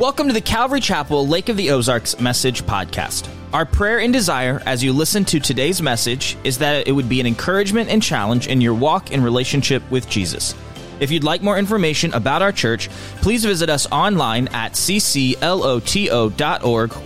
[0.00, 3.28] Welcome to the Calvary Chapel Lake of the Ozarks Message Podcast.
[3.52, 7.20] Our prayer and desire as you listen to today's message is that it would be
[7.20, 10.54] an encouragement and challenge in your walk in relationship with Jesus.
[11.00, 15.36] If you'd like more information about our church, please visit us online at ccloto.org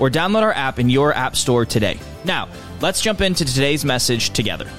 [0.01, 1.99] or download our app in your app store today.
[2.25, 2.49] Now,
[2.81, 4.71] let's jump into today's message together.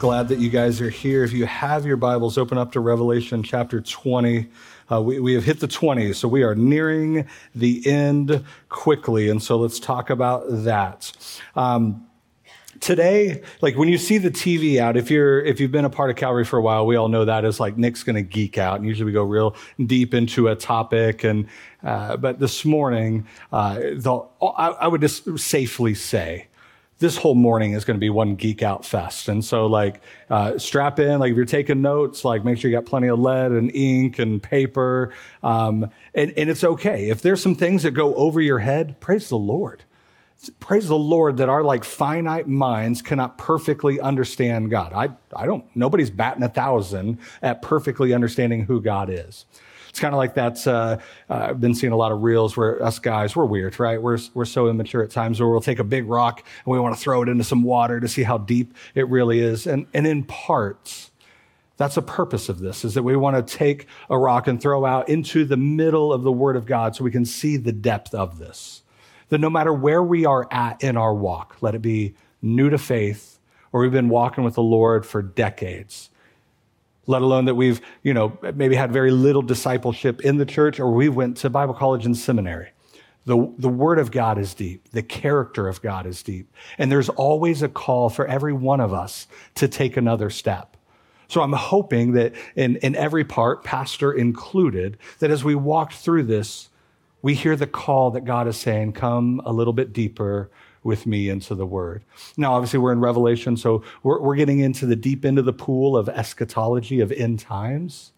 [0.00, 1.22] Glad that you guys are here.
[1.22, 4.48] If you have your Bibles, open up to Revelation chapter 20.
[4.90, 9.28] Uh, we, we have hit the 20s, so we are nearing the end quickly.
[9.28, 11.12] And so let's talk about that.
[11.54, 12.06] Um,
[12.82, 16.10] today, like when you see the TV out, if you're if you've been a part
[16.10, 18.76] of Calvary for a while, we all know that is like Nick's to geek out,
[18.76, 21.24] and usually we go real deep into a topic.
[21.24, 21.48] And
[21.82, 26.48] uh, but this morning, uh, the, I, I would just safely say
[27.02, 29.28] this whole morning is going to be one geek out fest.
[29.28, 31.20] And so, like, uh, strap in.
[31.20, 34.18] Like, if you're taking notes, like, make sure you got plenty of lead and ink
[34.18, 35.12] and paper.
[35.42, 38.98] Um, and, and it's okay if there's some things that go over your head.
[39.00, 39.84] Praise the Lord.
[40.60, 44.92] Praise the Lord that our like finite minds cannot perfectly understand God.
[44.92, 49.44] I, I don't, nobody's batting a thousand at perfectly understanding who God is.
[49.92, 50.66] It's kind of like that.
[50.66, 50.96] Uh,
[51.28, 54.00] uh, I've been seeing a lot of reels where us guys, we're weird, right?
[54.00, 56.96] We're, we're so immature at times where we'll take a big rock and we want
[56.96, 59.66] to throw it into some water to see how deep it really is.
[59.66, 61.10] And, and in parts,
[61.76, 64.86] that's the purpose of this, is that we want to take a rock and throw
[64.86, 68.14] out into the middle of the Word of God so we can see the depth
[68.14, 68.84] of this.
[69.28, 72.78] That no matter where we are at in our walk, let it be new to
[72.78, 73.38] faith
[73.72, 76.10] or we've been walking with the Lord for decades,
[77.06, 80.92] let alone that we've, you know, maybe had very little discipleship in the church or
[80.92, 82.70] we went to Bible college and seminary.
[83.24, 84.90] The, the word of God is deep.
[84.90, 86.52] The character of God is deep.
[86.78, 90.76] And there's always a call for every one of us to take another step.
[91.28, 96.24] So I'm hoping that in, in every part, pastor included, that as we walk through
[96.24, 96.68] this,
[97.22, 100.50] we hear the call that God is saying, come a little bit deeper,
[100.84, 102.02] with me into the word.
[102.36, 105.52] Now, obviously, we're in Revelation, so we're, we're getting into the deep end of the
[105.52, 108.12] pool of eschatology of end times.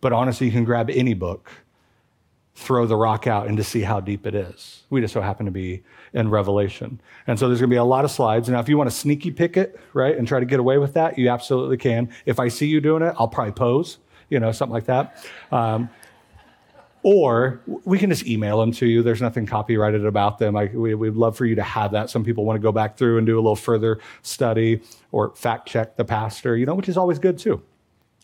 [0.00, 1.50] But honestly, you can grab any book,
[2.54, 4.84] throw the rock out, and to see how deep it is.
[4.88, 7.00] We just so happen to be in Revelation.
[7.26, 8.48] And so there's going to be a lot of slides.
[8.48, 10.94] Now, if you want to sneaky pick it, right, and try to get away with
[10.94, 12.08] that, you absolutely can.
[12.24, 13.98] If I see you doing it, I'll probably pose,
[14.30, 15.24] you know, something like that.
[15.50, 15.90] Um,
[17.06, 19.00] or we can just email them to you.
[19.00, 20.56] There's nothing copyrighted about them.
[20.56, 22.10] I, we, would love for you to have that.
[22.10, 25.68] Some people want to go back through and do a little further study or fact
[25.68, 27.62] check the pastor, you know, which is always good too.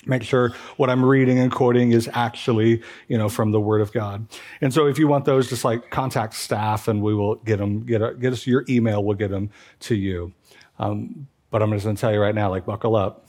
[0.04, 0.48] Make sure
[0.78, 4.26] what I'm reading and quoting is actually, you know, from the Word of God.
[4.60, 7.86] And so, if you want those, just like contact staff, and we will get them.
[7.86, 9.04] Get, get us your email.
[9.04, 10.32] We'll get them to you.
[10.80, 13.28] Um, but I'm just going to tell you right now, like, buckle up.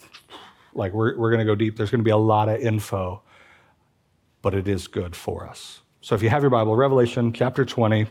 [0.74, 1.78] Like, we're we're going to go deep.
[1.78, 3.22] There's going to be a lot of info
[4.44, 5.82] but it is good for us.
[6.02, 8.06] So if you have your Bible, Revelation chapter 20,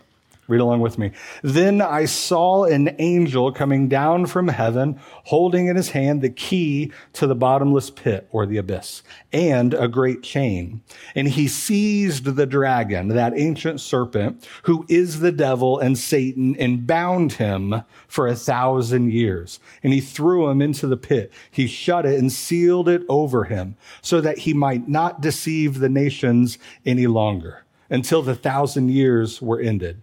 [0.53, 1.11] read along with me.
[1.43, 6.93] Then I saw an angel coming down from heaven, holding in his hand the key
[7.15, 9.03] to the bottomless pit or the abyss,
[9.33, 10.83] and a great chain.
[11.15, 16.87] And he seized the dragon, that ancient serpent, who is the devil and Satan, and
[16.87, 19.59] bound him for a thousand years.
[19.83, 21.33] And he threw him into the pit.
[21.51, 25.89] He shut it and sealed it over him so that he might not deceive the
[25.89, 30.03] nations any longer until the thousand years were ended.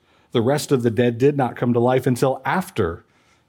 [0.31, 3.05] The rest of the dead did not come to life until after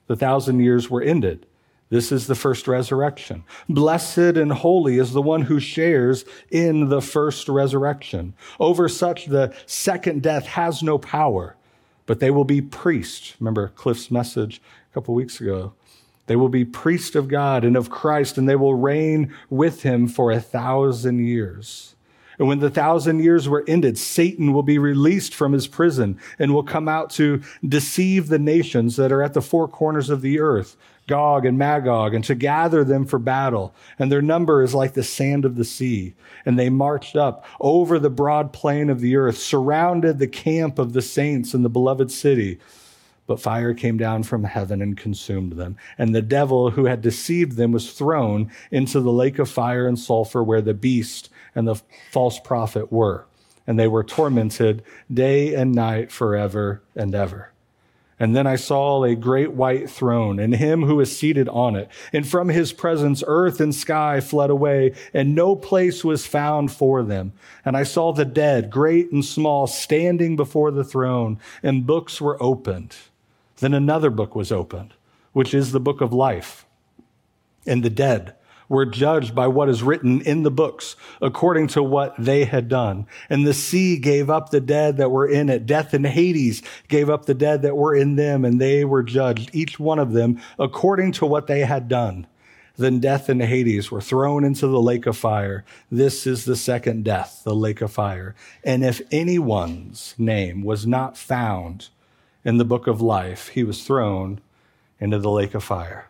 [0.06, 1.46] the thousand years were ended.
[1.90, 3.44] This is the first resurrection.
[3.68, 8.34] Blessed and holy is the one who shares in the first resurrection.
[8.58, 11.56] Over such, the second death has no power
[12.06, 13.34] but they will be priests.
[13.40, 15.74] Remember Cliff's message a couple weeks ago.
[16.26, 20.06] They will be priests of God and of Christ, and they will reign with him
[20.06, 21.94] for a thousand years.
[22.38, 26.54] And when the thousand years were ended, Satan will be released from his prison and
[26.54, 30.40] will come out to deceive the nations that are at the four corners of the
[30.40, 30.76] earth
[31.08, 33.74] Gog and Magog, and to gather them for battle.
[33.98, 36.14] And their number is like the sand of the sea.
[36.46, 40.92] And they marched up over the broad plain of the earth, surrounded the camp of
[40.92, 42.58] the saints in the beloved city.
[43.26, 45.76] But fire came down from heaven and consumed them.
[45.98, 49.98] And the devil who had deceived them was thrown into the lake of fire and
[49.98, 53.26] sulfur where the beast and the false prophet were,
[53.66, 54.82] and they were tormented
[55.12, 57.52] day and night forever and ever.
[58.22, 61.88] And then I saw a great white throne and him who is seated on it.
[62.12, 67.02] And from his presence, earth and sky fled away, and no place was found for
[67.02, 67.32] them.
[67.64, 72.40] And I saw the dead, great and small, standing before the throne, and books were
[72.40, 72.94] opened.
[73.56, 74.94] Then another book was opened,
[75.32, 76.64] which is the book of life.
[77.66, 78.36] And the dead
[78.72, 83.06] were judged by what is written in the books according to what they had done.
[83.28, 85.66] And the sea gave up the dead that were in it.
[85.66, 89.50] Death and Hades gave up the dead that were in them, and they were judged,
[89.52, 92.26] each one of them, according to what they had done.
[92.78, 95.66] Then death and Hades were thrown into the lake of fire.
[95.90, 98.34] This is the second death, the lake of fire.
[98.64, 101.90] And if anyone's name was not found
[102.42, 104.40] in the book of life, he was thrown
[104.98, 106.08] into the lake of fire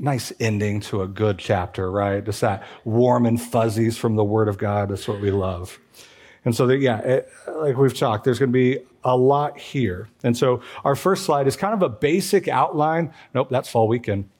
[0.00, 2.24] nice ending to a good chapter, right?
[2.24, 4.88] Just that warm and fuzzies from the Word of God.
[4.88, 5.78] That's what we love.
[6.44, 10.08] And so, that, yeah, it, like we've talked, there's going to be a lot here.
[10.24, 13.12] And so, our first slide is kind of a basic outline.
[13.34, 14.30] Nope, that's fall weekend.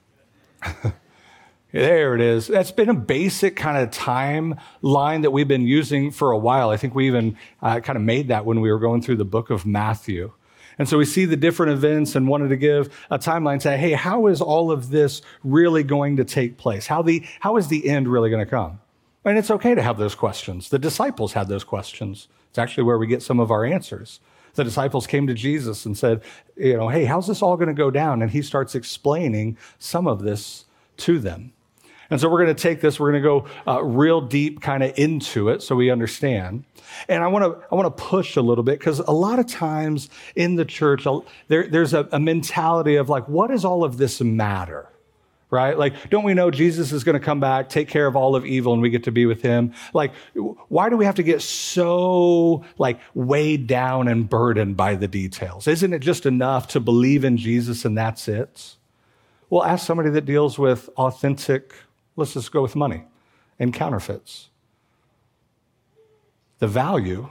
[1.72, 2.46] there it is.
[2.46, 6.70] That's been a basic kind of timeline that we've been using for a while.
[6.70, 9.24] I think we even uh, kind of made that when we were going through the
[9.26, 10.32] book of Matthew.
[10.80, 13.92] And so we see the different events and wanted to give a timeline, say, hey,
[13.92, 16.86] how is all of this really going to take place?
[16.86, 18.80] How, the, how is the end really going to come?
[19.26, 20.70] And it's okay to have those questions.
[20.70, 22.28] The disciples had those questions.
[22.48, 24.20] It's actually where we get some of our answers.
[24.54, 26.22] The disciples came to Jesus and said,
[26.56, 28.22] you know, hey, how's this all going to go down?
[28.22, 30.64] And he starts explaining some of this
[30.96, 31.52] to them.
[32.10, 34.82] And so we're going to take this, we're going to go uh, real deep kind
[34.82, 36.64] of into it so we understand.
[37.08, 39.46] And I want to I want to push a little bit because a lot of
[39.46, 41.06] times in the church
[41.48, 44.88] there, there's a, a mentality of like, what does all of this matter?
[45.50, 45.76] right?
[45.76, 48.46] Like, don't we know Jesus is going to come back, take care of all of
[48.46, 49.74] evil, and we get to be with him?
[49.92, 55.08] Like, why do we have to get so, like, weighed down and burdened by the
[55.08, 55.66] details?
[55.66, 58.76] Isn't it just enough to believe in Jesus and that's it?
[59.48, 61.74] Well, ask somebody that deals with authentic
[62.16, 63.04] Let's just go with money
[63.58, 64.48] and counterfeits.
[66.58, 67.30] The value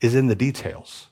[0.00, 1.08] is in the details.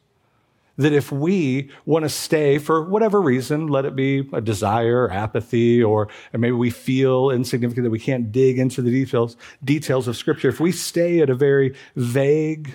[0.76, 5.82] That if we want to stay for whatever reason, let it be a desire, apathy,
[5.82, 10.16] or, or maybe we feel insignificant that we can't dig into the details, details of
[10.16, 12.74] Scripture, if we stay at a very vague,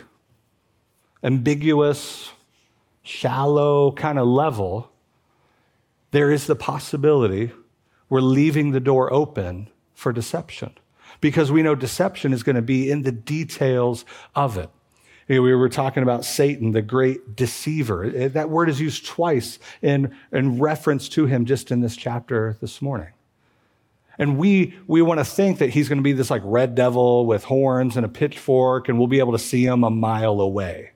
[1.24, 2.32] ambiguous,
[3.04, 4.92] shallow kind of level,
[6.12, 7.52] there is the possibility
[8.10, 10.78] we're leaving the door open for deception
[11.22, 14.06] because we know deception is going to be in the details
[14.36, 14.70] of it.
[15.28, 18.10] we were talking about Satan, the great deceiver.
[18.30, 22.82] That word is used twice in, in reference to him just in this chapter this
[22.82, 23.14] morning.
[24.18, 27.26] And we, we want to think that he's going to be this like red devil
[27.26, 30.93] with horns and a pitchfork, and we'll be able to see him a mile away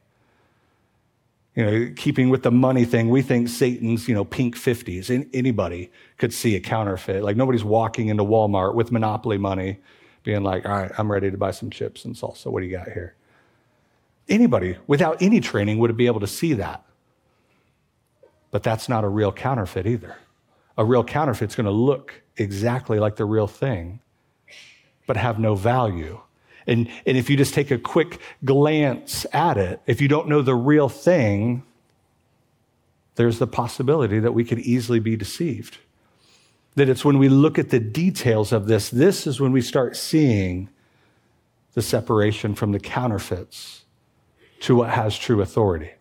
[1.58, 5.28] you know, keeping with the money thing, we think Satan's, you know, pink 50s.
[5.34, 7.24] Anybody could see a counterfeit.
[7.24, 9.80] Like nobody's walking into Walmart with monopoly money
[10.22, 12.52] being like, all right, I'm ready to buy some chips and salsa.
[12.52, 13.16] What do you got here?
[14.30, 16.86] Anybody without any training would be able to see that.
[18.52, 20.16] But that's not a real counterfeit either.
[20.78, 24.00] A real counterfeit's going to look exactly like the real thing,
[25.08, 26.22] but have no value
[26.68, 30.42] and, and if you just take a quick glance at it, if you don't know
[30.42, 31.64] the real thing,
[33.16, 35.78] there's the possibility that we could easily be deceived.
[36.76, 39.96] That it's when we look at the details of this, this is when we start
[39.96, 40.70] seeing
[41.74, 43.86] the separation from the counterfeits
[44.60, 45.92] to what has true authority.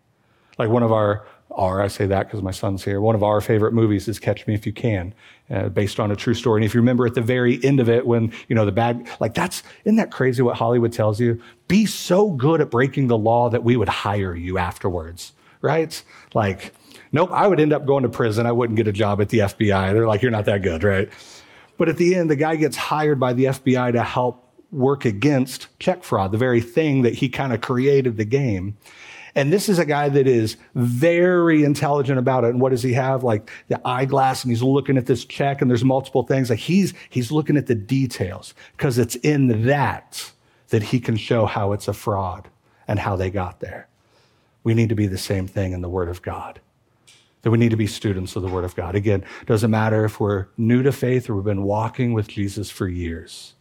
[0.59, 3.01] Like one of our our, I say that because my son's here.
[3.01, 5.15] One of our favorite movies is Catch Me If You Can,
[5.51, 6.61] uh, based on a true story.
[6.61, 9.09] And if you remember at the very end of it, when, you know, the bad,
[9.21, 11.41] like that's, isn't that crazy what Hollywood tells you?
[11.69, 16.03] Be so good at breaking the law that we would hire you afterwards, right?
[16.35, 16.75] Like,
[17.13, 18.45] nope, I would end up going to prison.
[18.45, 19.93] I wouldn't get a job at the FBI.
[19.93, 21.09] They're like, you're not that good, right?
[21.79, 25.69] But at the end, the guy gets hired by the FBI to help work against
[25.79, 28.77] check fraud, the very thing that he kind of created the game.
[29.37, 32.49] And this is a guy that is very intelligent about it.
[32.49, 33.23] And what does he have?
[33.23, 36.49] Like the eyeglass and he's looking at this check and there's multiple things.
[36.49, 40.33] Like he's, he's looking at the details because it's in that
[40.71, 42.49] that he can show how it's a fraud
[42.89, 43.89] and how they got there.
[44.65, 46.59] We need to be the same thing in the Word of God.
[47.43, 48.97] That we need to be students of the Word of God.
[48.97, 52.89] Again, doesn't matter if we're new to faith or we've been walking with Jesus for
[52.89, 53.55] years.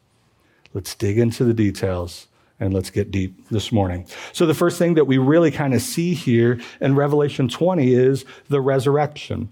[0.74, 2.28] Let's dig into the details
[2.60, 4.06] and let's get deep this morning.
[4.34, 8.26] So, the first thing that we really kind of see here in Revelation 20 is
[8.50, 9.52] the resurrection.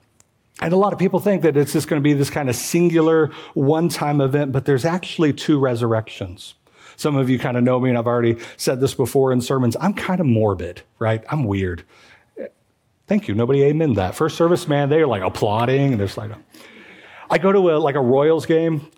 [0.62, 2.55] And a lot of people think that it's just going to be this kind of
[2.55, 6.53] singular one time event, but there's actually two resurrections.
[6.95, 9.75] Some of you kind of know me, and I've already said this before in sermons.
[9.81, 11.24] I'm kind of morbid, right?
[11.29, 11.83] I'm weird.
[13.07, 13.33] Thank you.
[13.36, 14.15] Nobody amen that.
[14.15, 16.31] First service, man, they're like applauding, and there's like,
[17.29, 18.89] I go to a, like a Royals game,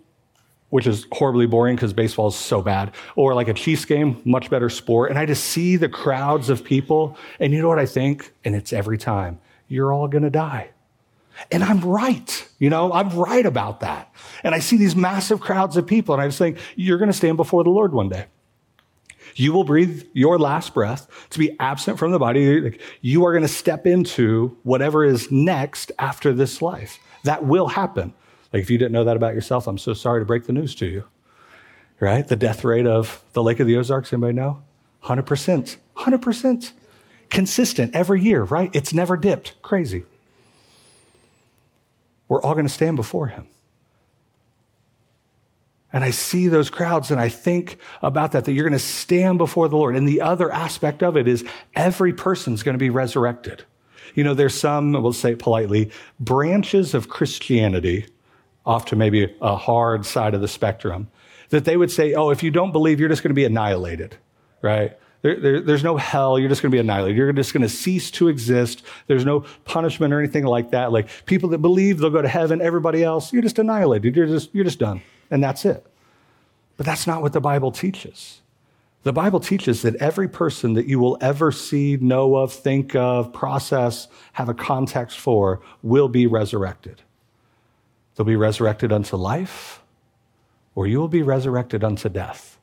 [0.70, 4.50] which is horribly boring because baseball is so bad, or like a Chiefs game, much
[4.50, 7.86] better sport, and I just see the crowds of people, and you know what I
[7.86, 8.32] think?
[8.44, 10.70] And it's every time you're all gonna die.
[11.52, 12.48] And I'm right.
[12.58, 14.10] You know, I'm right about that.
[14.42, 17.36] And I see these massive crowds of people, and I just think, you're to stand
[17.36, 18.26] before the Lord one day.
[19.34, 22.60] You will breathe your last breath to be absent from the body.
[22.60, 26.98] Like, You are to step into whatever is next after this life.
[27.24, 28.14] That will happen.
[28.52, 30.74] Like, if you didn't know that about yourself, I'm so sorry to break the news
[30.76, 31.04] to you.
[31.98, 32.26] Right?
[32.26, 34.62] The death rate of the Lake of the Ozarks, anybody know?
[35.04, 35.76] 100%.
[35.96, 36.72] 100%.
[37.30, 38.70] Consistent every year, right?
[38.74, 39.60] It's never dipped.
[39.62, 40.04] Crazy
[42.28, 43.46] we're all going to stand before him.
[45.92, 49.38] And I see those crowds and I think about that, that you're going to stand
[49.38, 49.96] before the Lord.
[49.96, 53.64] And the other aspect of it is every person's going to be resurrected.
[54.14, 58.06] You know, there's some, we'll say it politely, branches of Christianity,
[58.66, 61.08] off to maybe a hard side of the spectrum,
[61.50, 64.16] that they would say, oh, if you don't believe, you're just going to be annihilated,
[64.62, 64.98] right?
[65.22, 66.38] There, there, there's no hell.
[66.38, 67.16] You're just going to be annihilated.
[67.16, 68.82] You're just going to cease to exist.
[69.06, 70.92] There's no punishment or anything like that.
[70.92, 74.14] Like people that believe they'll go to heaven, everybody else, you're just annihilated.
[74.14, 75.02] You're just, you're just done.
[75.30, 75.86] And that's it.
[76.76, 78.40] But that's not what the Bible teaches.
[79.02, 83.32] The Bible teaches that every person that you will ever see, know of, think of,
[83.32, 87.02] process, have a context for will be resurrected.
[88.16, 89.82] They'll be resurrected unto life,
[90.74, 92.58] or you will be resurrected unto death.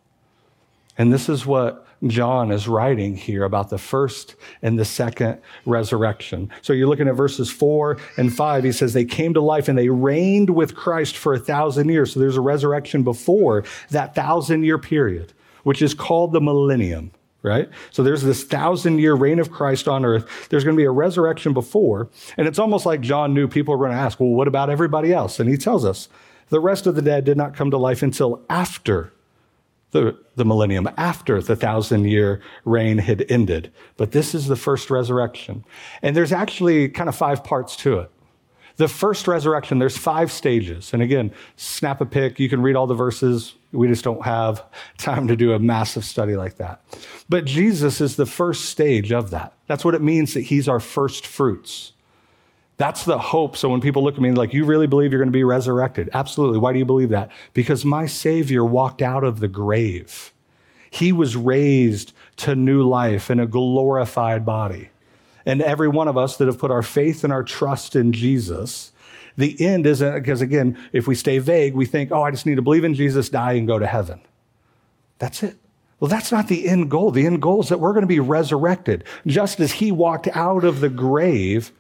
[0.98, 6.52] And this is what John is writing here about the first and the second resurrection.
[6.62, 8.64] So you're looking at verses four and five.
[8.64, 12.14] He says, They came to life and they reigned with Christ for a thousand years.
[12.14, 15.34] So there's a resurrection before that thousand year period,
[15.64, 17.12] which is called the millennium
[17.44, 17.70] right?
[17.92, 20.48] So there's this thousand year reign of Christ on earth.
[20.50, 22.10] There's going to be a resurrection before.
[22.38, 25.14] And it's almost like John knew people were going to ask, well, what about everybody
[25.14, 25.40] else?
[25.40, 26.10] And he tells us
[26.50, 29.12] the rest of the dead did not come to life until after
[29.92, 33.72] the, the millennium, after the thousand year reign had ended.
[33.98, 35.64] But this is the first resurrection.
[36.02, 38.12] And there's actually kind of five parts to it.
[38.84, 40.92] The first resurrection, there's five stages.
[40.92, 42.38] And again, snap a pic.
[42.38, 43.56] You can read all the verses.
[43.72, 44.62] We just don't have
[44.98, 46.82] time to do a massive study like that.
[47.30, 49.54] But Jesus is the first stage of that.
[49.68, 51.94] That's what it means that he's our first fruits.
[52.76, 53.56] That's the hope.
[53.56, 56.10] So when people look at me like, you really believe you're going to be resurrected?
[56.14, 56.60] Absolutely.
[56.60, 57.32] Why do you believe that?
[57.54, 60.34] Because my Savior walked out of the grave.
[60.92, 64.90] He was raised to new life in a glorified body.
[65.46, 68.92] And every one of us that have put our faith and our trust in Jesus,
[69.38, 72.56] the end isn't, because again, if we stay vague, we think, oh, I just need
[72.56, 74.22] to believe in Jesus, die, and go to heaven.
[75.20, 75.58] That's it.
[76.00, 77.12] Well, that's not the end goal.
[77.12, 79.06] The end goal is that we're going to be resurrected.
[79.26, 81.72] Just as he walked out of the grave,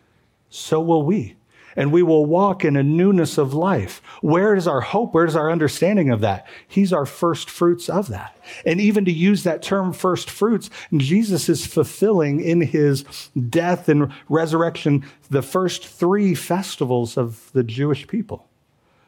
[0.50, 1.36] so will we.
[1.76, 4.02] And we will walk in a newness of life.
[4.22, 5.14] Where is our hope?
[5.14, 6.48] Where is our understanding of that?
[6.68, 8.38] He's our first fruits of that.
[8.66, 13.04] And even to use that term first fruits, Jesus is fulfilling in his
[13.50, 18.48] death and resurrection the first three festivals of the Jewish people.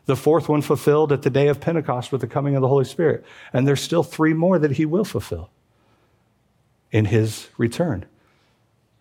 [0.06, 2.86] The fourth one fulfilled at the day of Pentecost with the coming of the Holy
[2.86, 3.26] Spirit.
[3.52, 5.50] And there's still three more that he will fulfill
[6.92, 8.06] in his return.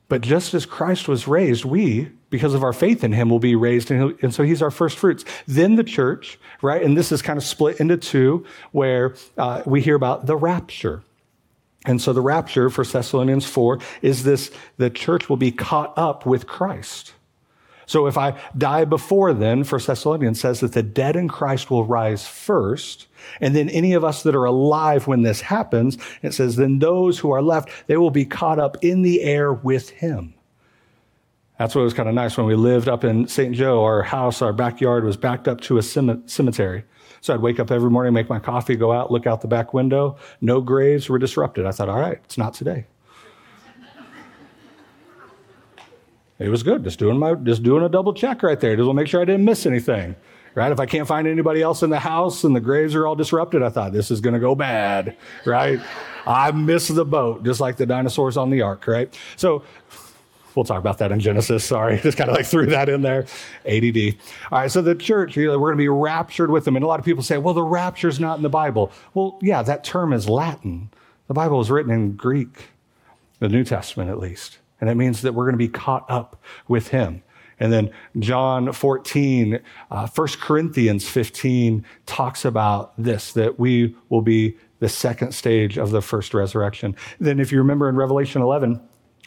[0.08, 3.54] But just as Christ was raised, we, because of our faith in him, will be
[3.54, 3.90] raised.
[3.90, 5.24] And, and, so he's our first fruits.
[5.46, 6.82] Then the church, right?
[6.82, 11.02] And this is kind of split into two, where uh, we hear about the rapture.
[11.86, 16.26] And so the rapture for Thessalonians 4 is this the church will be caught up
[16.26, 17.12] with Christ.
[17.86, 21.84] So if I die before then, First Thessalonians says that the dead in Christ will
[21.84, 23.06] rise first.
[23.40, 27.18] And then any of us that are alive when this happens, it says, then those
[27.18, 30.34] who are left, they will be caught up in the air with him.
[31.58, 33.54] That's what was kind of nice when we lived up in St.
[33.54, 33.84] Joe.
[33.84, 36.84] Our house, our backyard was backed up to a cemetery.
[37.20, 39.72] So I'd wake up every morning, make my coffee, go out, look out the back
[39.72, 40.16] window.
[40.40, 41.64] No graves were disrupted.
[41.64, 42.86] I thought, all right, it's not today.
[46.44, 46.84] It was good.
[46.84, 48.76] Just doing my just doing a double check right there.
[48.76, 50.14] Just to make sure I didn't miss anything.
[50.54, 50.70] Right?
[50.70, 53.62] If I can't find anybody else in the house and the graves are all disrupted,
[53.62, 55.16] I thought this is gonna go bad.
[55.46, 55.80] Right?
[56.26, 59.12] I missed the boat, just like the dinosaurs on the ark, right?
[59.36, 59.62] So
[60.54, 61.64] we'll talk about that in Genesis.
[61.64, 63.26] Sorry, just kind of like threw that in there.
[63.66, 64.16] ADD.
[64.52, 66.76] All right, so the church, we're going to be raptured with them.
[66.76, 68.92] And a lot of people say, well, the rapture's not in the Bible.
[69.12, 70.90] Well, yeah, that term is Latin.
[71.28, 72.68] The Bible was written in Greek,
[73.38, 74.58] the New Testament at least.
[74.80, 77.22] And it means that we're going to be caught up with him.
[77.60, 84.56] And then John 14, uh, 1 Corinthians 15 talks about this, that we will be,
[84.84, 86.94] the second stage of the first resurrection.
[87.18, 88.80] Then, if you remember in Revelation 11,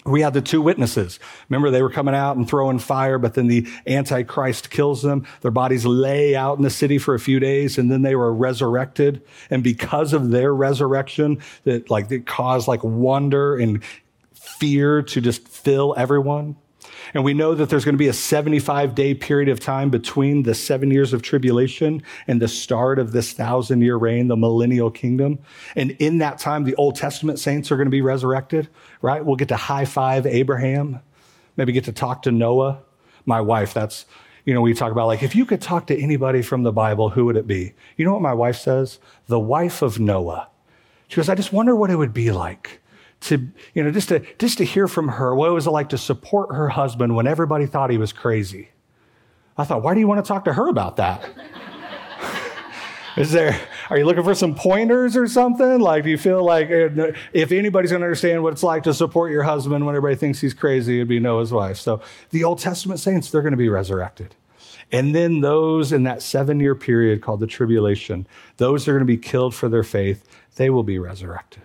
[0.06, 1.20] we had the two witnesses.
[1.50, 5.26] Remember, they were coming out and throwing fire, but then the Antichrist kills them.
[5.42, 8.32] Their bodies lay out in the city for a few days, and then they were
[8.32, 9.22] resurrected.
[9.50, 13.84] And because of their resurrection, that like it caused like wonder and
[14.48, 16.56] fear to just fill everyone.
[17.14, 20.44] And we know that there's going to be a 75 day period of time between
[20.44, 24.92] the seven years of tribulation and the start of this thousand year reign, the millennial
[24.92, 25.40] kingdom.
[25.76, 28.70] And in that time, the Old Testament saints are going to be resurrected,
[29.02, 29.24] right?
[29.24, 31.00] We'll get to high five Abraham,
[31.56, 32.80] maybe get to talk to Noah.
[33.26, 34.06] My wife, that's,
[34.46, 37.10] you know, we talk about like, if you could talk to anybody from the Bible,
[37.10, 37.74] who would it be?
[37.98, 39.00] You know what my wife says?
[39.28, 40.50] The wife of Noah.
[41.10, 42.82] She goes, I just wonder what it would be like
[43.22, 45.90] to, you know, just to, just to hear from her what it was it like
[45.90, 48.70] to support her husband when everybody thought he was crazy.
[49.58, 51.28] I thought, why do you want to talk to her about that?
[53.18, 53.60] Is there,
[53.90, 55.80] are you looking for some pointers or something?
[55.80, 58.94] Like, do you feel like uh, if anybody's going to understand what it's like to
[58.94, 61.78] support your husband when everybody thinks he's crazy, it'd be Noah's wife.
[61.78, 64.36] So the Old Testament saints, they're going to be resurrected.
[64.92, 69.06] And then those in that seven year period called the tribulation, those are going to
[69.06, 70.24] be killed for their faith,
[70.56, 71.64] they will be resurrected.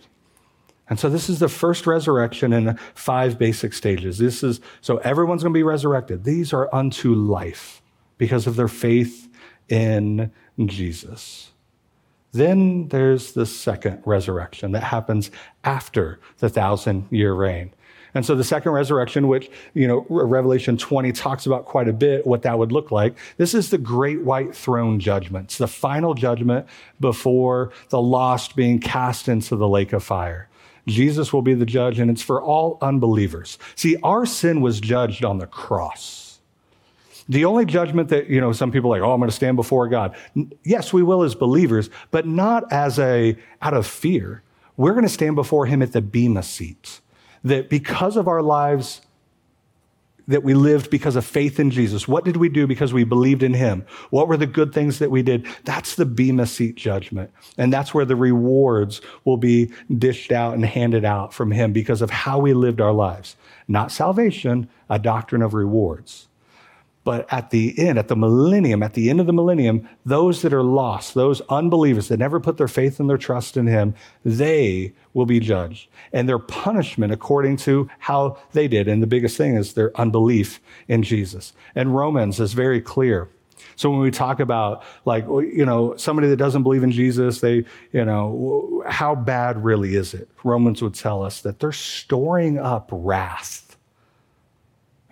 [0.89, 4.19] And so this is the first resurrection in five basic stages.
[4.19, 6.25] This is so everyone's going to be resurrected.
[6.25, 7.81] These are unto life
[8.19, 9.29] because of their faith
[9.69, 10.31] in
[10.67, 11.53] Jesus.
[12.33, 15.31] Then there's the second resurrection that happens
[15.65, 17.73] after the thousand year reign.
[18.15, 22.27] And so the second resurrection, which, you know, Revelation 20 talks about quite a bit
[22.27, 23.17] what that would look like.
[23.39, 25.47] This is the great white throne judgment.
[25.47, 26.67] It's the final judgment
[27.01, 30.49] before the lost being cast into the lake of fire.
[30.87, 33.59] Jesus will be the judge, and it's for all unbelievers.
[33.77, 36.41] See, our sin was judged on the cross.
[37.29, 39.87] The only judgment that, you know, some people like, oh, I'm going to stand before
[39.89, 40.17] God.
[40.65, 44.43] Yes, we will as believers, but not as a, out of fear.
[44.77, 47.01] We're going to stand before him at the Bema seat.
[47.45, 49.03] That because of our lives
[50.33, 52.09] that we lived because of faith in Jesus?
[52.09, 53.87] What did we do because we believed in him?
[54.11, 55.47] What were the good things that we did?
[55.65, 57.31] That's the Bema seat judgment.
[57.57, 62.03] And that's where the rewards will be dished out and handed out from him because
[62.03, 63.37] of how we lived our lives.
[63.69, 66.29] Not salvation, a doctrine of rewards.
[67.05, 70.53] But at the end, at the millennium, at the end of the millennium, those that
[70.53, 74.93] are lost, those unbelievers that never put their faith and their trust in Him, they
[75.13, 75.89] will be judged.
[76.13, 78.87] And their punishment according to how they did.
[78.87, 81.53] And the biggest thing is their unbelief in Jesus.
[81.75, 83.29] And Romans is very clear.
[83.75, 87.65] So when we talk about like, you know, somebody that doesn't believe in Jesus, they,
[87.93, 90.29] you know, how bad really is it?
[90.45, 93.72] Romans would tell us that they're storing up wrath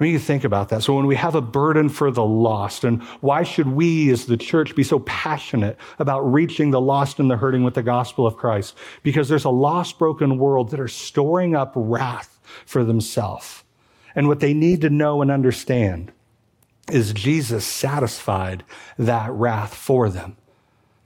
[0.00, 0.82] I mean, you think about that.
[0.82, 4.38] So when we have a burden for the lost, and why should we as the
[4.38, 8.38] church be so passionate about reaching the lost and the hurting with the gospel of
[8.38, 8.74] Christ?
[9.02, 13.62] Because there's a lost, broken world that are storing up wrath for themselves.
[14.14, 16.12] And what they need to know and understand
[16.90, 18.64] is Jesus satisfied
[18.98, 20.36] that wrath for them.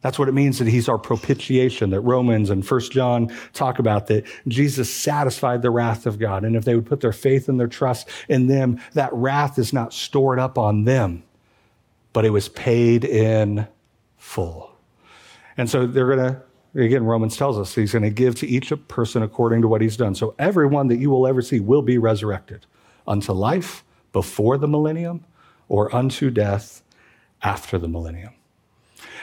[0.04, 4.08] That's what it means that he's our propitiation, that Romans and First John talk about
[4.08, 6.44] that Jesus satisfied the wrath of God.
[6.44, 9.72] And if they would put their faith and their trust in them, that wrath is
[9.72, 11.22] not stored up on them,
[12.12, 13.66] but it was paid in
[14.18, 14.76] full.
[15.56, 16.42] And so they're going to
[16.76, 19.80] Again, Romans tells us he's going to give to each a person according to what
[19.80, 20.16] he's done.
[20.16, 22.66] So everyone that you will ever see will be resurrected
[23.06, 25.24] unto life before the millennium
[25.68, 26.82] or unto death
[27.42, 28.34] after the millennium.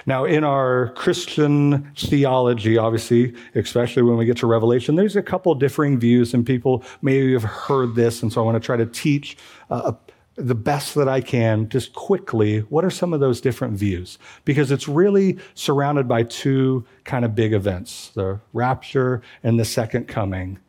[0.05, 5.53] Now, in our Christian theology, obviously, especially when we get to Revelation, there's a couple
[5.55, 8.85] differing views, and people maybe have heard this, and so I want to try to
[8.85, 9.37] teach
[9.69, 9.93] uh,
[10.35, 14.17] the best that I can, just quickly, what are some of those different views?
[14.45, 20.07] Because it's really surrounded by two kind of big events the rapture and the second
[20.07, 20.59] coming.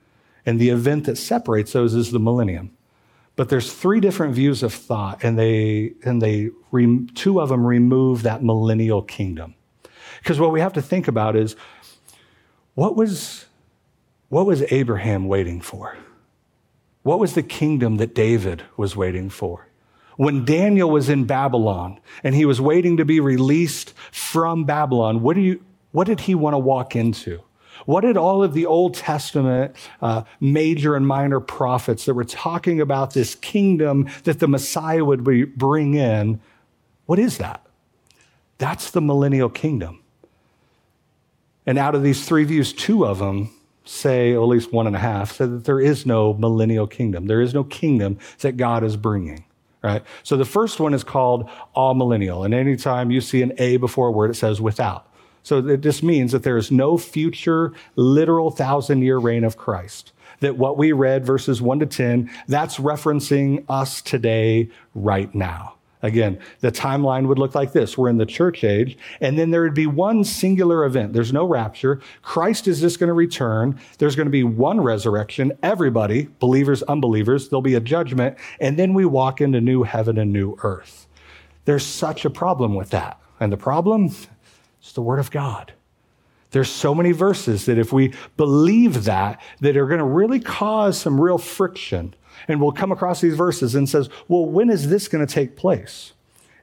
[0.45, 2.77] And the event that separates those is the millennium.
[3.43, 6.51] But there's three different views of thought, and they and they
[7.17, 9.57] two of them remove that millennial kingdom.
[10.19, 11.57] Because what we have to think about is
[12.75, 13.47] what was
[14.29, 15.97] what was Abraham waiting for?
[17.03, 19.67] What was the kingdom that David was waiting for?
[20.17, 25.35] When Daniel was in Babylon and he was waiting to be released from Babylon, what,
[25.35, 27.43] do you, what did he want to walk into?
[27.87, 32.81] What did all of the Old Testament uh, major and minor prophets that were talking
[32.81, 36.41] about this kingdom that the Messiah would be, bring in,
[37.07, 37.65] what is that?
[38.59, 40.01] That's the millennial kingdom.
[41.67, 43.51] And out of these three views, two of them
[43.85, 47.27] say, or at least one and a half, say that there is no millennial kingdom.
[47.27, 49.45] There is no kingdom that God is bringing.
[49.83, 50.05] Right?
[50.23, 52.45] So the first one is called amillennial.
[52.45, 55.12] And anytime you see an A before a word, it says without.
[55.43, 60.13] So it just means that there is no future literal thousand year reign of Christ.
[60.41, 65.77] That what we read, verses 1 to 10, that's referencing us today, right now.
[66.03, 67.97] Again, the timeline would look like this.
[67.97, 71.13] We're in the church age, and then there would be one singular event.
[71.13, 72.01] There's no rapture.
[72.23, 73.79] Christ is just going to return.
[73.99, 75.53] There's going to be one resurrection.
[75.63, 80.33] Everybody, believers, unbelievers, there'll be a judgment, and then we walk into new heaven and
[80.33, 81.07] new earth.
[81.67, 83.21] There's such a problem with that.
[83.39, 84.11] And the problem
[84.83, 85.73] is the Word of God.
[86.51, 90.99] There's so many verses that if we believe that, that are going to really cause
[90.99, 92.15] some real friction
[92.49, 95.57] and we'll come across these verses and says, well, when is this going to take
[95.57, 96.13] place?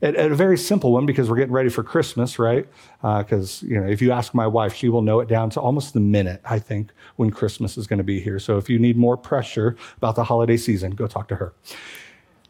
[0.01, 2.65] At, at, a very simple one, because we're getting ready for Christmas, right?
[3.01, 5.59] Because uh, you know, if you ask my wife, she will know it down to
[5.59, 6.41] almost the minute.
[6.45, 8.39] I think when Christmas is going to be here.
[8.39, 11.53] So if you need more pressure about the holiday season, go talk to her.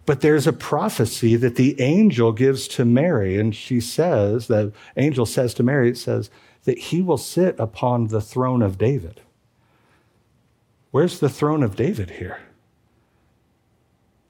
[0.09, 5.27] But there's a prophecy that the angel gives to Mary, and she says that angel
[5.27, 6.31] says to Mary, it says
[6.63, 9.21] that he will sit upon the throne of David.
[10.89, 12.39] Where's the throne of David here?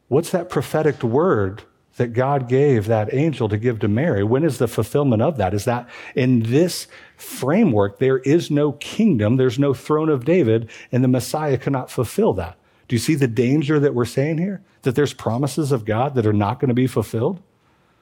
[0.10, 1.64] What's that prophetic word
[1.96, 4.22] that God gave that angel to give to Mary?
[4.22, 5.54] When is the fulfillment of that?
[5.54, 11.06] Is that in this framework, there is no kingdom, there's no throne of David, and
[11.06, 12.58] the Messiah cannot fulfill that.
[12.90, 14.62] Do you see the danger that we're saying here?
[14.82, 17.42] That there's promises of God that are not going to be fulfilled?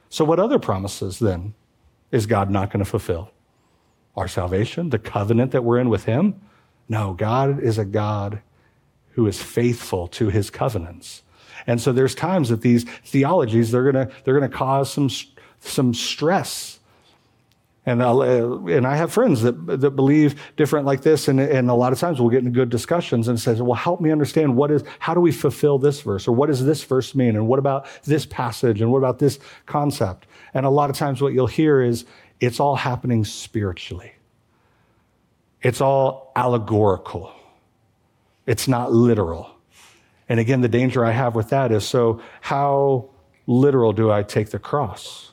[0.09, 1.53] So, what other promises then
[2.09, 3.29] is God not going to fulfill?
[4.15, 6.41] Our salvation, the covenant that we're in with Him?
[6.87, 8.41] No, God is a God
[9.11, 11.21] who is faithful to His covenants.
[11.67, 15.09] And so there's times that these theologies, they're going to they're going to cause some,
[15.59, 16.76] some stress.
[17.87, 18.19] And, uh,
[18.65, 21.29] and I have friends that, that believe different like this.
[21.29, 24.01] And, and a lot of times we'll get into good discussions and says, well, help
[24.01, 26.27] me understand what is, how do we fulfill this verse?
[26.27, 27.37] Or what does this verse mean?
[27.37, 28.81] And what about this passage?
[28.81, 30.27] And what about this concept?
[30.53, 32.03] And a lot of times what you'll hear is
[32.41, 34.11] it's all happening spiritually.
[35.61, 37.31] It's all allegorical.
[38.45, 39.49] It's not literal.
[40.27, 43.11] And again, the danger I have with that is so, how
[43.45, 45.31] literal do I take the cross?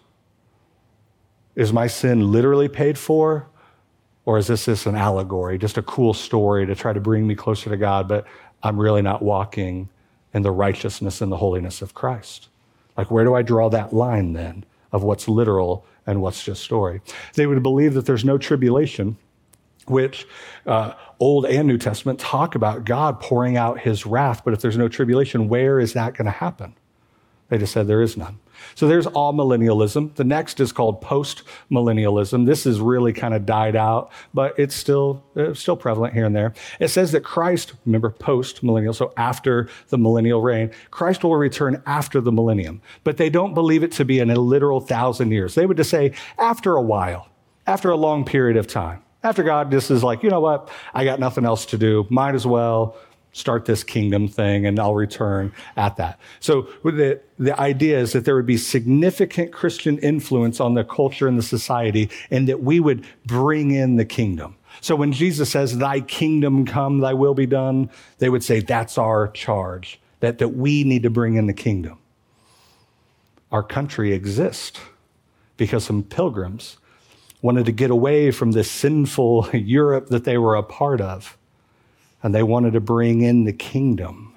[1.57, 3.47] Is my sin literally paid for?
[4.27, 7.35] Or is this just an allegory, just a cool story to try to bring me
[7.35, 8.27] closer to God, but
[8.63, 9.91] I'm really not walking
[10.33, 12.49] in the righteousness and the holiness of Christ?
[12.97, 17.03] Like, where do I draw that line then of what's literal and what's just story?
[17.35, 19.19] They would believe that there's no tribulation
[19.87, 20.27] which
[20.67, 24.43] uh, Old and New Testament talk about God pouring out his wrath.
[24.43, 26.75] But if there's no tribulation, where is that going to happen?
[27.49, 28.39] They just said there is none.
[28.75, 30.15] So there's amillennialism.
[30.15, 32.47] The next is called post-millennialism.
[32.47, 36.35] This is really kind of died out, but it's still it's still prevalent here and
[36.35, 36.55] there.
[36.81, 42.21] It says that Christ, remember post-millennial, so after the millennial reign, Christ will return after
[42.21, 42.81] the millennium.
[43.03, 45.55] But they don't believe it to be in a literal thousand years.
[45.55, 47.29] They would just say after a while,
[47.67, 49.03] after a long period of time.
[49.23, 50.69] After God just is like, you know what?
[50.93, 52.07] I got nothing else to do.
[52.11, 52.97] Might as well
[53.35, 56.19] start this kingdom thing and I'll return at that.
[56.39, 61.27] So the, the idea is that there would be significant Christian influence on the culture
[61.27, 64.57] and the society and that we would bring in the kingdom.
[64.81, 68.99] So when Jesus says, thy kingdom come, thy will be done, they would say that's
[68.99, 71.99] our charge, that, that we need to bring in the kingdom.
[73.51, 74.81] Our country exists
[75.57, 76.77] because some pilgrims
[77.43, 81.37] wanted to get away from this sinful Europe that they were a part of.
[82.25, 84.37] And they wanted to bring in the kingdom.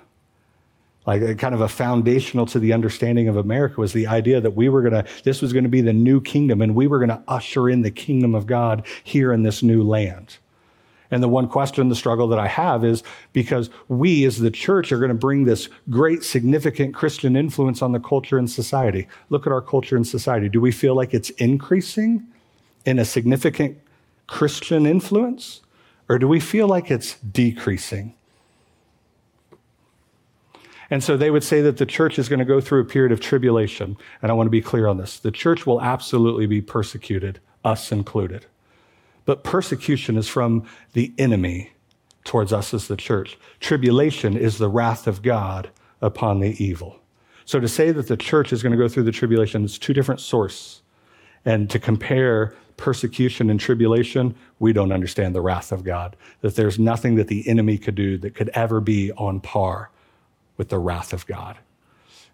[1.08, 4.52] Like uh, kind of a foundational to the understanding of America was the idea that
[4.52, 7.68] we were to, this was to be the new kingdom and we were to usher
[7.68, 10.38] in the kingdom of God here in this new land.
[11.10, 13.02] And the one question, the struggle that I have is
[13.34, 17.94] because we as the church are going to bring this great, significant Christian influence on
[17.94, 19.08] the culture and society.
[19.30, 20.50] Look at our culture and society.
[20.50, 22.28] Do we feel like it's increasing?
[22.88, 23.78] in a significant
[24.26, 25.62] Christian influence?
[26.10, 28.16] Or do we feel like it's decreasing?
[30.90, 33.12] And so they would say that the church is going to go through a period
[33.12, 33.98] of tribulation.
[34.22, 35.20] And I want to be clear on this.
[35.20, 38.46] The church will absolutely be persecuted, us included.
[39.26, 41.72] But persecution is from the enemy
[42.24, 43.38] towards us as the church.
[43.60, 45.70] Tribulation is the wrath of God
[46.02, 47.00] upon the evil.
[47.44, 49.94] So to say that the church is going to go through the tribulation, it's two
[49.94, 50.82] different sources.
[51.44, 56.16] And to compare persecution and tribulation, we don't understand the wrath of God.
[56.42, 59.90] That there's nothing that the enemy could do that could ever be on par
[60.56, 61.58] with the wrath of God.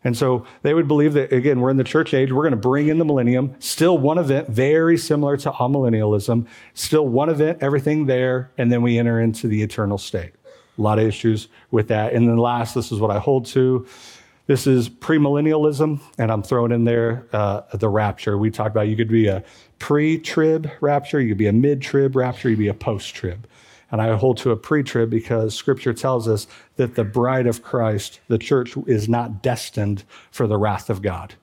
[0.03, 2.57] And so they would believe that, again, we're in the church age, we're going to
[2.57, 8.05] bring in the millennium, still one event, very similar to amillennialism, still one event, everything
[8.05, 10.33] there, and then we enter into the eternal state.
[10.77, 12.13] A lot of issues with that.
[12.13, 13.87] And then last, this is what I hold to
[14.45, 18.37] This is premillennialism, and I'm throwing in there uh, the rapture.
[18.37, 19.43] We talked about you could be a
[19.79, 23.15] pre trib rapture, you could be a mid trib rapture, you could be a post
[23.15, 23.47] trib.
[23.89, 27.63] And I hold to a pre trib because scripture tells us that the bride of
[27.63, 31.35] Christ, the church, is not destined for the wrath of God.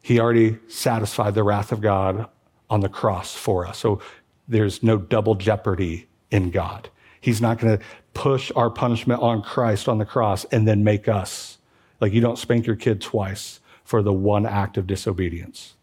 [0.00, 2.28] He already satisfied the wrath of God
[2.70, 3.78] on the cross for us.
[3.78, 4.00] So
[4.48, 6.88] there's no double jeopardy in God.
[7.20, 11.08] He's not going to push our punishment on Christ on the cross and then make
[11.08, 11.58] us.
[12.00, 15.74] Like you don't spank your kid twice for the one act of disobedience.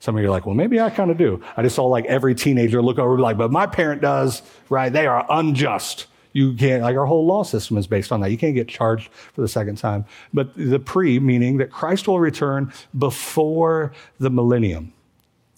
[0.00, 1.42] Some of you are like, well, maybe I kind of do.
[1.56, 4.92] I just saw like every teenager look over like, but my parent does, right?
[4.92, 6.06] They are unjust.
[6.32, 8.30] You can't, like our whole law system is based on that.
[8.30, 10.04] You can't get charged for the second time.
[10.32, 14.92] But the pre, meaning that Christ will return before the millennium.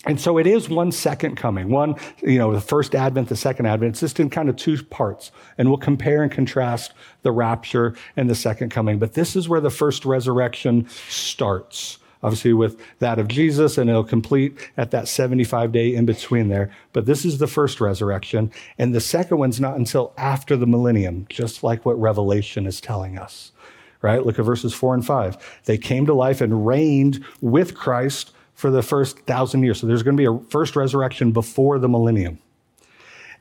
[0.07, 3.67] And so it is one second coming, one, you know, the first advent, the second
[3.67, 3.93] advent.
[3.93, 5.31] It's just in kind of two parts.
[5.57, 8.99] And we'll compare and contrast the rapture and the second coming.
[8.99, 11.99] But this is where the first resurrection starts.
[12.23, 16.71] Obviously, with that of Jesus, and it'll complete at that 75 day in between there.
[16.95, 18.51] But this is the first resurrection.
[18.79, 23.19] And the second one's not until after the millennium, just like what Revelation is telling
[23.19, 23.53] us.
[24.01, 24.25] Right?
[24.25, 25.37] Look at verses four and five.
[25.67, 28.33] They came to life and reigned with Christ
[28.65, 29.79] for the first thousand years.
[29.79, 32.39] So there's going to be a first resurrection before the millennium.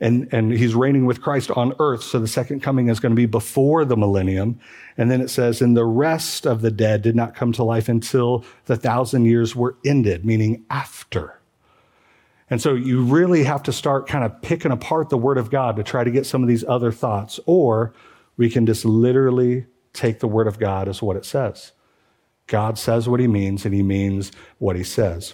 [0.02, 2.04] And, and he's reigning with Christ on earth.
[2.04, 4.60] So the second coming is going to be before the millennium.
[4.98, 7.88] And then it says, and the rest of the dead did not come to life
[7.88, 11.40] until the thousand years were ended, meaning after.
[12.50, 15.78] And so you really have to start kind of picking apart the word of God
[15.78, 17.40] to try to get some of these other thoughts.
[17.46, 17.94] Or
[18.36, 21.72] we can just literally take the word of God as what it says.
[22.48, 25.34] God says what he means, and he means what he says.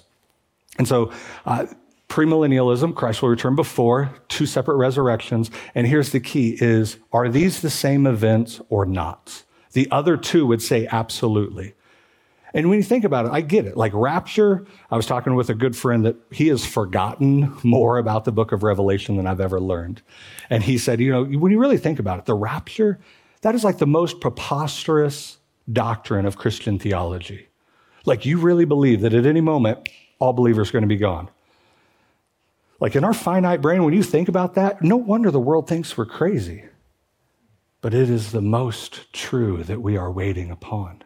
[0.78, 1.12] And so,
[1.46, 1.66] uh,
[2.08, 5.52] premillennialism, Christ will return before two separate resurrections.
[5.76, 9.44] And here's the key is, are these the same events or not?
[9.74, 11.76] The other two would say absolutely.
[12.54, 13.78] And when you think about it, I get it.
[13.78, 18.26] Like rapture, I was talking with a good friend that he has forgotten more about
[18.26, 20.02] the book of Revelation than I've ever learned.
[20.50, 23.00] And he said, you know, when you really think about it, the rapture,
[23.42, 25.38] that is like the most preposterous
[25.72, 27.48] doctrine of Christian theology.
[28.06, 31.30] Like, you really believe that at any moment, all believers are going to be gone.
[32.80, 35.98] Like, in our finite brain, when you think about that, no wonder the world thinks
[35.98, 36.66] we're crazy.
[37.82, 41.04] But it is the most true that we are waiting upon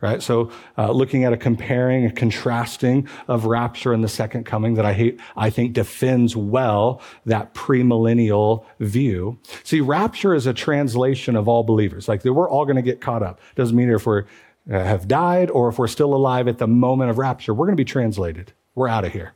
[0.00, 0.22] right?
[0.22, 4.84] So, uh, looking at a comparing, a contrasting of rapture and the second coming that
[4.84, 9.38] I hate, I think defends well that premillennial view.
[9.64, 12.08] See, rapture is a translation of all believers.
[12.08, 13.40] Like we're all going to get caught up.
[13.54, 14.24] Doesn't mean if we're
[14.70, 17.76] uh, have died or if we're still alive at the moment of rapture, we're going
[17.76, 18.52] to be translated.
[18.74, 19.32] We're out of here.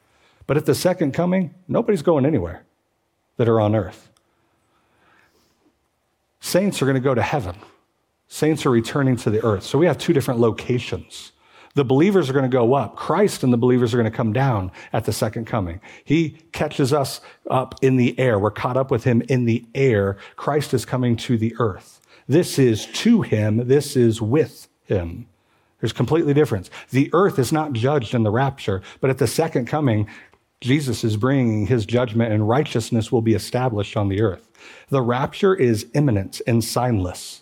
[0.47, 2.65] But at the second coming, nobody's going anywhere
[3.39, 4.11] that are on earth.
[6.41, 7.57] Saints are going to go to heaven.
[8.33, 9.63] Saints are returning to the earth.
[9.63, 11.33] So we have two different locations.
[11.75, 12.97] The believers are going to go up.
[12.97, 15.83] Christ and the believers are going to come down at the second coming.
[16.03, 18.39] He catches us up in the air.
[18.39, 20.17] We're caught up with him in the air.
[20.37, 22.01] Christ is coming to the earth.
[22.27, 23.69] This is to him.
[23.69, 25.27] This is with him.
[25.81, 26.71] There's completely difference.
[26.89, 30.09] The earth is not judged in the rapture, but at the second coming,
[30.63, 34.51] Jesus is bringing his judgment and righteousness will be established on the earth.
[34.89, 37.42] The rapture is imminent and signless.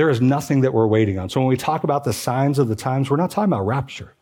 [0.00, 1.28] There is nothing that we're waiting on.
[1.28, 4.14] So when we talk about the signs of the times, we're not talking about rapture.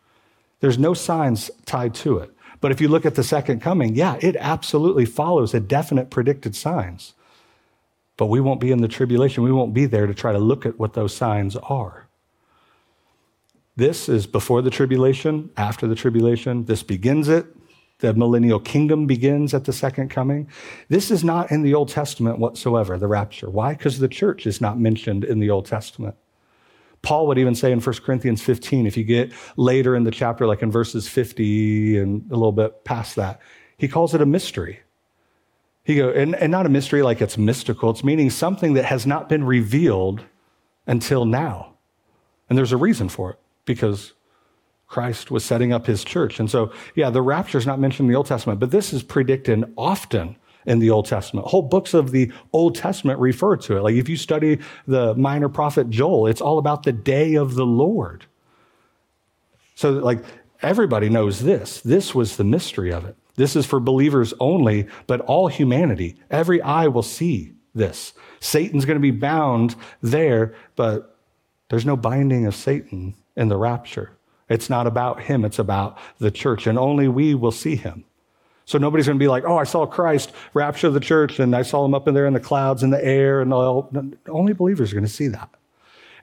[0.59, 2.31] There's no signs tied to it.
[2.59, 6.53] But if you look at the second coming, yeah, it absolutely follows a definite predicted
[6.53, 7.13] signs.
[8.17, 9.41] But we won't be in the tribulation.
[9.41, 12.09] We won't be there to try to look at what those signs are.
[13.77, 16.65] This is before the tribulation, after the tribulation.
[16.65, 17.45] This begins it.
[17.99, 20.47] The millennial kingdom begins at the second coming.
[20.87, 23.49] This is not in the Old Testament whatsoever, the rapture.
[23.49, 23.73] Why?
[23.73, 26.15] Because the church is not mentioned in the Old Testament.
[27.01, 30.47] Paul would even say in 1 Corinthians 15, if you get later in the chapter,
[30.47, 33.39] like in verses 50 and a little bit past that,
[33.77, 34.81] he calls it a mystery.
[35.83, 39.07] He go, and, and not a mystery like it's mystical, it's meaning something that has
[39.07, 40.23] not been revealed
[40.87, 41.73] until now.
[42.49, 44.13] And there's a reason for it, because
[44.89, 46.39] Christ was setting up his church.
[46.39, 49.03] And so, yeah, the rapture is not mentioned in the Old Testament, but this is
[49.03, 51.47] predicted often in the Old Testament.
[51.47, 53.81] Whole books of the Old Testament refer to it.
[53.81, 57.65] Like if you study the minor prophet Joel, it's all about the day of the
[57.65, 58.25] Lord.
[59.75, 60.23] So, like,
[60.61, 61.81] everybody knows this.
[61.81, 63.15] This was the mystery of it.
[63.35, 66.17] This is for believers only, but all humanity.
[66.29, 68.13] Every eye will see this.
[68.39, 71.15] Satan's going to be bound there, but
[71.69, 74.11] there's no binding of Satan in the rapture.
[74.49, 78.03] It's not about him, it's about the church, and only we will see him.
[78.65, 81.61] So nobody's going to be like, oh, I saw Christ rapture the church, and I
[81.63, 83.91] saw him up in there in the clouds in the air, and all.
[84.27, 85.49] Only believers are going to see that.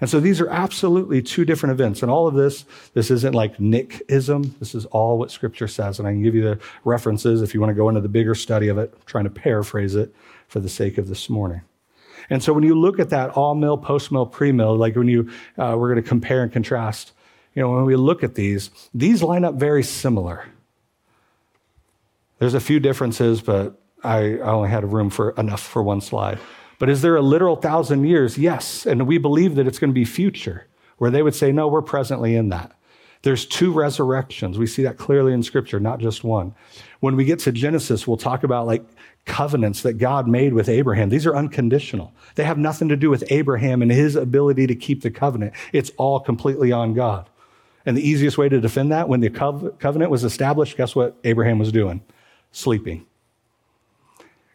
[0.00, 2.02] And so these are absolutely two different events.
[2.02, 4.54] And all of this, this isn't like Nickism.
[4.58, 5.98] This is all what scripture says.
[5.98, 8.34] And I can give you the references if you want to go into the bigger
[8.34, 10.14] study of it, I'm trying to paraphrase it
[10.48, 11.62] for the sake of this morning.
[12.28, 15.30] And so when you look at that amill, post mill, pre mill, like when you,
[15.56, 17.12] uh, we're going to compare and contrast,
[17.56, 20.44] you know, when we look at these, these line up very similar.
[22.38, 26.38] There's a few differences, but I, only had room for enough for one slide.
[26.78, 28.36] But is there a literal thousand years?
[28.36, 28.84] Yes.
[28.84, 30.66] And we believe that it's going to be future,
[30.98, 32.72] where they would say, no, we're presently in that.
[33.22, 34.58] There's two resurrections.
[34.58, 36.54] We see that clearly in scripture, not just one.
[37.00, 38.84] When we get to Genesis, we'll talk about like
[39.24, 41.08] covenants that God made with Abraham.
[41.08, 42.12] These are unconditional.
[42.34, 45.54] They have nothing to do with Abraham and his ability to keep the covenant.
[45.72, 47.30] It's all completely on God.
[47.86, 51.58] And the easiest way to defend that, when the covenant was established, guess what Abraham
[51.58, 52.02] was doing?
[52.52, 53.06] Sleeping.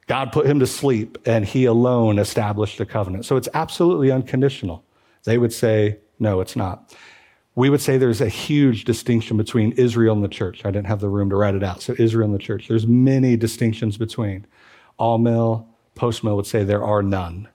[0.07, 3.25] God put him to sleep and he alone established the covenant.
[3.25, 4.83] So it's absolutely unconditional.
[5.23, 6.93] They would say, no, it's not.
[7.55, 10.65] We would say there's a huge distinction between Israel and the church.
[10.65, 11.81] I didn't have the room to write it out.
[11.81, 14.45] So Israel and the church, there's many distinctions between.
[14.99, 17.47] Amill, post mill would say there are none,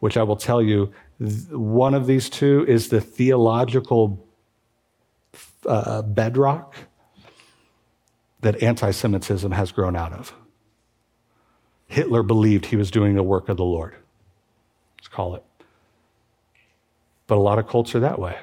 [0.00, 0.92] which I will tell you,
[1.50, 4.25] one of these two is the theological
[5.66, 6.74] uh, bedrock
[8.40, 10.34] that anti Semitism has grown out of.
[11.88, 13.94] Hitler believed he was doing the work of the Lord.
[14.98, 15.44] Let's call it.
[17.26, 18.36] But a lot of cults are that way.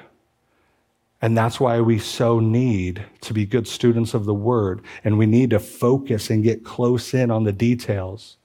[1.22, 4.82] And that's why we so need to be good students of the word.
[5.04, 8.36] And we need to focus and get close in on the details.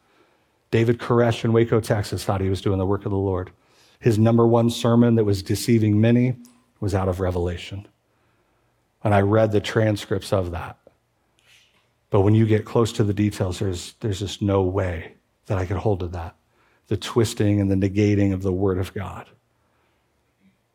[0.72, 3.52] David Koresh in Waco, Texas thought he was doing the work of the Lord.
[4.00, 6.38] His number one sermon that was deceiving many
[6.80, 7.86] was out of Revelation.
[9.04, 10.78] And I read the transcripts of that.
[12.10, 15.14] But when you get close to the details, there's, there's just no way
[15.46, 16.36] that I could hold to that.
[16.88, 19.30] The twisting and the negating of the Word of God.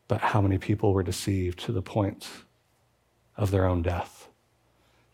[0.07, 2.29] But how many people were deceived to the point
[3.37, 4.29] of their own death?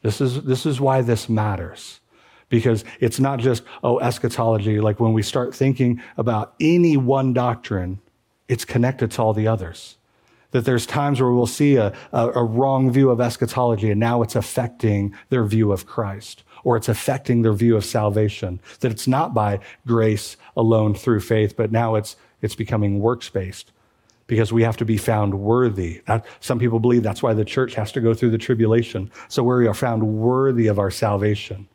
[0.03, 2.01] This is, this is why this matters.
[2.49, 4.81] Because it's not just, oh, eschatology.
[4.81, 8.01] Like when we start thinking about any one doctrine,
[8.49, 9.97] it's connected to all the others.
[10.53, 14.23] That there's times where we'll see a, a, a, wrong view of eschatology and now
[14.23, 18.61] it's affecting their view of Christ or it's affecting their view of salvation.
[18.81, 23.73] That it's not by grace alone through faith, but now it's, it's becoming works based
[24.27, 26.03] because we have to be found worthy.
[26.39, 29.11] Some people believe that's why the church has to go through the tribulation.
[29.29, 31.69] So we are found worthy of our salvation.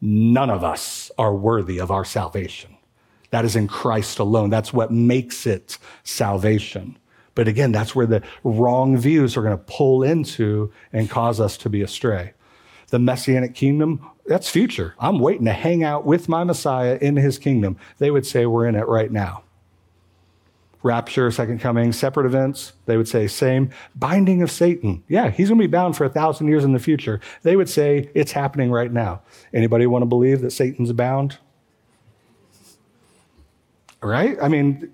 [0.00, 2.78] None of us are worthy of our salvation.
[3.30, 4.48] That is in Christ alone.
[4.48, 6.96] That's what makes it salvation.
[7.38, 11.56] But again, that's where the wrong views are going to pull into and cause us
[11.58, 12.32] to be astray.
[12.88, 14.96] The messianic kingdom, that's future.
[14.98, 17.76] I'm waiting to hang out with my Messiah in his kingdom.
[17.98, 19.44] They would say we're in it right now.
[20.82, 23.70] Rapture, second coming, separate events, they would say same.
[23.94, 25.04] Binding of Satan.
[25.06, 27.20] Yeah, he's going to be bound for a thousand years in the future.
[27.44, 29.22] They would say it's happening right now.
[29.54, 31.38] Anybody want to believe that Satan's bound?
[34.02, 34.36] Right?
[34.42, 34.92] I mean,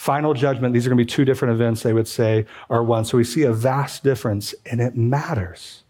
[0.00, 3.04] final judgment, these are going to be two different events, they would say, are one.
[3.04, 5.82] So we see a vast difference, and it matters.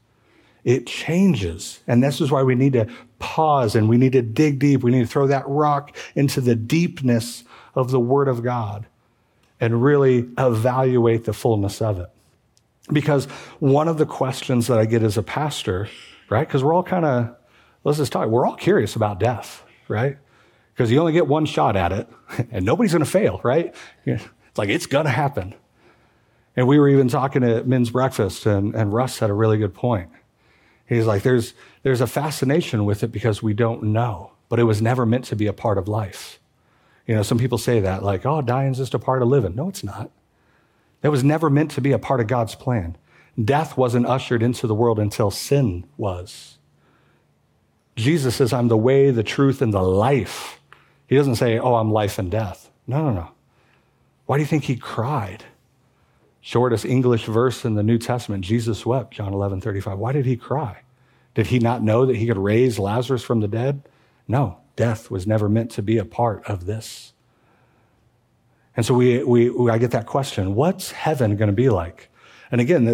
[0.64, 1.79] It changes.
[1.87, 2.88] And this is why we need to
[3.20, 4.83] pause and we need to dig deep.
[4.83, 7.44] We need to throw that rock into the deepness
[7.77, 8.85] of the Word of God
[9.61, 12.11] and really evaluate the fullness of it.
[12.92, 13.27] Because
[13.61, 15.88] one of the questions that I get as a pastor,
[16.29, 16.49] right?
[16.49, 17.37] Because we're all kind of,
[17.85, 20.18] let's just talk, we're all curious about death, right?
[20.81, 22.09] Because you only get one shot at it
[22.51, 23.75] and nobody's going to fail, right?
[24.07, 24.25] It's
[24.57, 25.55] like, it's going to happen.
[26.57, 29.75] And we were even talking at men's breakfast, and, and Russ had a really good
[29.75, 30.09] point.
[30.87, 34.81] He's like, there's, there's a fascination with it because we don't know, but it was
[34.81, 36.40] never meant to be a part of life.
[37.07, 39.55] You know, some people say that, like, oh, dying's just a part of living.
[39.55, 40.11] No, it's not.
[41.03, 42.97] That was never meant to be a part of God's plan.
[43.38, 46.57] Death wasn't ushered into the world until sin was.
[47.97, 50.57] Jesus says, I'm the way, the truth, and the life.
[51.11, 52.70] He doesn't say, Oh, I'm life and death.
[52.87, 53.31] No, no, no.
[54.27, 55.44] Why do you think he cried?
[56.40, 59.99] Shortest English verse in the New Testament, Jesus wept, John 11, 35.
[59.99, 60.83] Why did he cry?
[61.35, 63.82] Did he not know that he could raise Lazarus from the dead?
[64.28, 67.12] No, death was never meant to be a part of this.
[68.76, 72.09] And so we, we, we I get that question what's heaven going to be like?
[72.53, 72.87] And again,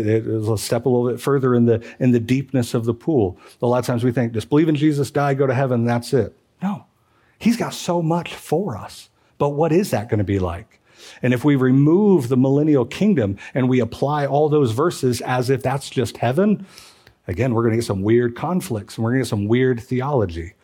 [0.43, 3.39] let's step a little bit further in the, in the deepness of the pool.
[3.61, 6.15] A lot of times we think, just believe in Jesus, die, go to heaven, that's
[6.15, 6.35] it.
[6.63, 6.87] No.
[7.39, 9.11] He's got so much for us.
[9.39, 10.81] But what is that going to be like?
[11.23, 15.63] And if we remove the millennial kingdom and we apply all those verses as if
[15.63, 16.67] that's just heaven,
[17.27, 19.81] again, we're going to get some weird conflicts and we're going to get some weird
[19.81, 20.55] theology.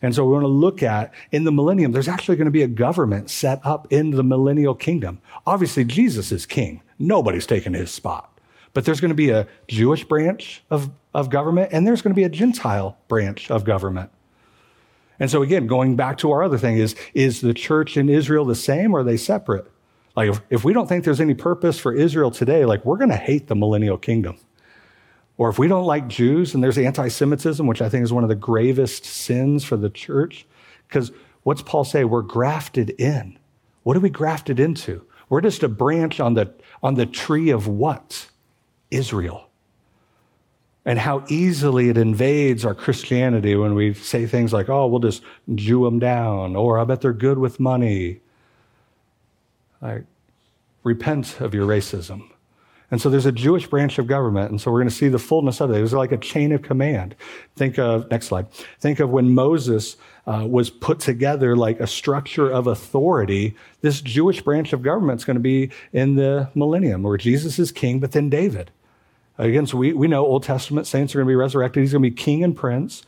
[0.00, 2.62] And so we want to look at in the millennium, there's actually going to be
[2.62, 5.20] a government set up in the millennial kingdom.
[5.46, 6.82] Obviously, Jesus is king.
[6.98, 8.38] Nobody's taking his spot.
[8.74, 12.18] But there's going to be a Jewish branch of, of government, and there's going to
[12.18, 14.10] be a Gentile branch of government.
[15.20, 18.44] And so again, going back to our other thing is, is the church in Israel
[18.44, 19.70] the same or are they separate?
[20.16, 23.10] Like if, if we don't think there's any purpose for Israel today, like we're going
[23.10, 24.36] to hate the millennial kingdom.
[25.36, 28.24] Or if we don't like Jews and there's anti Semitism, which I think is one
[28.24, 30.46] of the gravest sins for the church,
[30.88, 31.12] because
[31.44, 32.04] what's Paul say?
[32.04, 33.38] We're grafted in.
[33.84, 35.06] What are we grafted into?
[35.28, 36.52] We're just a branch on the,
[36.82, 38.28] on the tree of what?
[38.90, 39.47] Israel.
[40.88, 45.22] And how easily it invades our Christianity when we say things like, oh, we'll just
[45.54, 48.20] Jew them down, or I bet they're good with money.
[49.82, 50.04] Like,
[50.84, 52.30] repent of your racism.
[52.90, 54.50] And so there's a Jewish branch of government.
[54.50, 55.76] And so we're going to see the fullness of it.
[55.76, 57.14] It was like a chain of command.
[57.54, 58.50] Think of, next slide.
[58.80, 63.54] Think of when Moses uh, was put together like a structure of authority.
[63.82, 67.72] This Jewish branch of government is going to be in the millennium where Jesus is
[67.72, 68.70] king, but then David.
[69.38, 71.82] Again, so we, we know Old Testament saints are going to be resurrected.
[71.82, 73.04] He's going to be king and prince.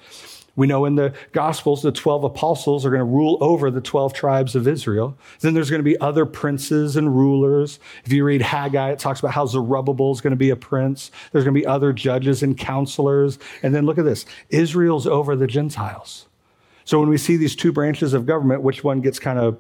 [0.57, 4.13] We know in the Gospels, the 12 apostles are going to rule over the 12
[4.13, 5.17] tribes of Israel.
[5.41, 7.81] Then there's going to be other princes and rulers.
[8.05, 11.11] If you read Haggai, it talks about how Zerubbabel is going to be a prince.
[11.33, 13.39] There's going to be other judges and counselors.
[13.63, 16.27] And then look at this Israel's over the Gentiles.
[16.85, 19.59] So when we see these two branches of government, which one gets kind of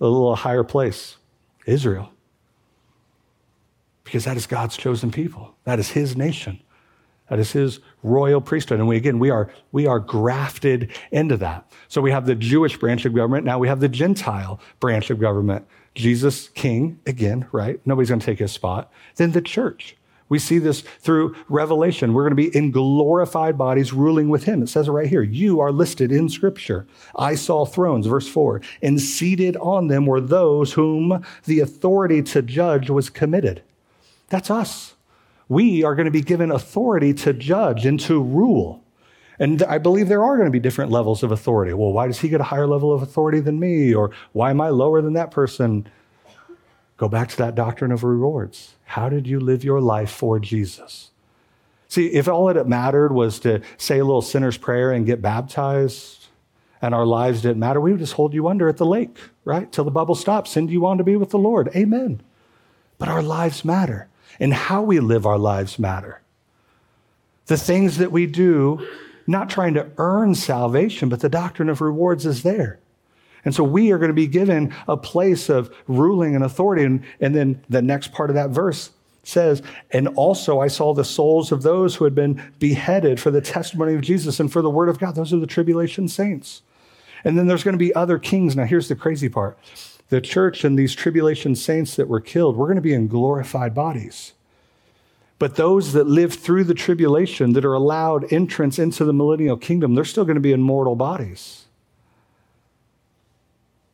[0.00, 1.16] a little higher place?
[1.66, 2.12] Israel.
[4.10, 6.60] Because that is God's chosen people, that is his nation.
[7.28, 8.80] That is his royal priesthood.
[8.80, 11.70] And we, again, we are, we are grafted into that.
[11.86, 13.44] So we have the Jewish branch of government.
[13.44, 15.64] Now we have the Gentile branch of government.
[15.94, 17.80] Jesus, king, again, right?
[17.86, 18.90] Nobody's going to take his spot.
[19.14, 19.96] Then the church.
[20.28, 22.14] We see this through Revelation.
[22.14, 24.60] We're going to be in glorified bodies ruling with him.
[24.60, 25.22] It says it right here.
[25.22, 26.88] You are listed in scripture.
[27.14, 32.42] I saw thrones, verse four, and seated on them were those whom the authority to
[32.42, 33.62] judge was committed.
[34.30, 34.94] That's us
[35.50, 38.84] we are going to be given authority to judge and to rule.
[39.40, 41.74] And I believe there are going to be different levels of authority.
[41.74, 43.92] Well, why does he get a higher level of authority than me?
[43.92, 45.88] Or why am I lower than that person?
[46.96, 48.76] Go back to that doctrine of rewards.
[48.84, 51.10] How did you live your life for Jesus?
[51.88, 56.28] See, if all that mattered was to say a little sinner's prayer and get baptized,
[56.80, 59.72] and our lives didn't matter, we would just hold you under at the lake, right?
[59.72, 61.70] Till the bubble stops, send you on to be with the Lord.
[61.74, 62.22] Amen.
[62.98, 64.09] But our lives matter
[64.40, 66.22] and how we live our lives matter.
[67.46, 68.86] The things that we do,
[69.26, 72.80] not trying to earn salvation, but the doctrine of rewards is there.
[73.44, 76.84] And so we are going to be given a place of ruling and authority.
[76.84, 78.90] And, and then the next part of that verse
[79.22, 83.40] says, And also I saw the souls of those who had been beheaded for the
[83.40, 85.14] testimony of Jesus and for the word of God.
[85.14, 86.62] Those are the tribulation saints.
[87.24, 88.56] And then there's going to be other kings.
[88.56, 89.58] Now, here's the crazy part
[90.10, 93.74] the church and these tribulation saints that were killed, we're going to be in glorified
[93.74, 94.34] bodies.
[95.38, 99.94] But those that live through the tribulation, that are allowed entrance into the millennial kingdom,
[99.94, 101.64] they're still going to be in mortal bodies.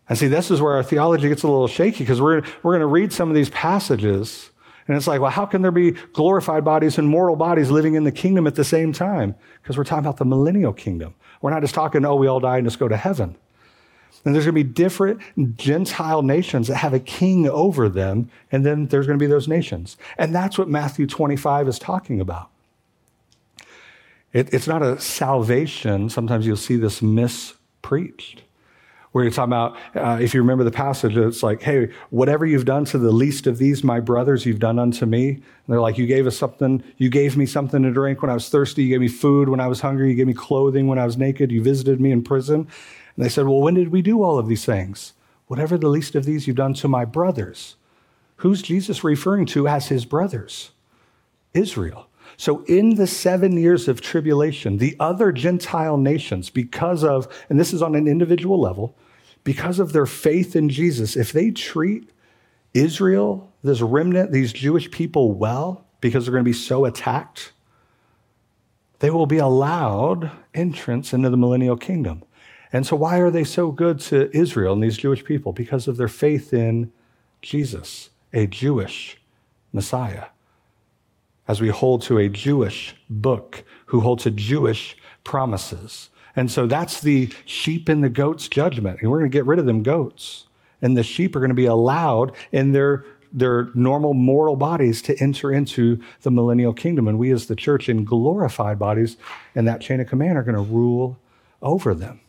[0.09, 2.81] And see, this is where our theology gets a little shaky because we're, we're going
[2.81, 4.51] to read some of these passages,
[4.89, 8.05] and it's like, well, how can there be glorified bodies and mortal bodies living in
[8.05, 9.35] the kingdom at the same time?
[9.63, 11.15] Because we're talking about the millennial kingdom.
[11.43, 13.37] We're not just talking, oh, we all die and just go to heaven.
[14.27, 15.21] And there's going to be different
[15.57, 19.47] Gentile nations that have a king over them, and then there's going to be those
[19.47, 19.97] nations.
[20.19, 22.51] And that's what Matthew 25 is talking about.
[24.33, 26.11] It, it's not a salvation.
[26.11, 28.43] Sometimes you'll see this mispreached.
[29.13, 32.67] Where you're talking about, uh, if you remember the passage, it's like, hey, whatever you've
[32.67, 35.31] done to the least of these, my brothers, you've done unto me.
[35.31, 38.35] And they're like, you gave us something, you gave me something to drink when I
[38.35, 40.99] was thirsty, you gave me food when I was hungry, you gave me clothing when
[40.99, 42.67] I was naked, you visited me in prison.
[43.17, 45.15] And they said, Well, when did we do all of these things?
[45.47, 47.77] Whatever the least of these you've done to my brothers.
[48.37, 50.71] Who's Jesus referring to as his brothers?
[51.55, 52.09] Israel.
[52.37, 57.73] So, in the seven years of tribulation, the other Gentile nations, because of, and this
[57.73, 58.95] is on an individual level,
[59.43, 62.11] because of their faith in Jesus, if they treat
[62.75, 67.53] Israel, this remnant, these Jewish people well, because they're going to be so attacked,
[68.99, 72.23] they will be allowed entrance into the millennial kingdom.
[72.77, 75.55] And so, why are they so good to Israel and these Jewish people?
[75.55, 76.93] Because of their faith in
[77.41, 79.17] Jesus, a Jewish
[79.73, 80.27] Messiah.
[81.49, 86.11] As we hold to a Jewish book who holds to Jewish promises.
[86.37, 89.01] And so that's the sheep and the goats judgment.
[89.01, 90.45] And we're going to get rid of them goats.
[90.83, 95.19] And the sheep are going to be allowed in their, their normal mortal bodies to
[95.19, 97.09] enter into the millennial kingdom.
[97.09, 99.17] And we, as the church, in glorified bodies
[99.55, 101.19] in that chain of command, are going to rule
[101.63, 102.21] over them.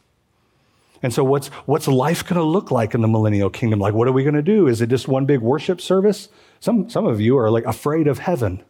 [1.04, 3.80] And so, what's, what's life going to look like in the millennial kingdom?
[3.80, 4.68] Like, what are we going to do?
[4.68, 6.30] Is it just one big worship service?
[6.60, 8.64] Some, some of you are like afraid of heaven.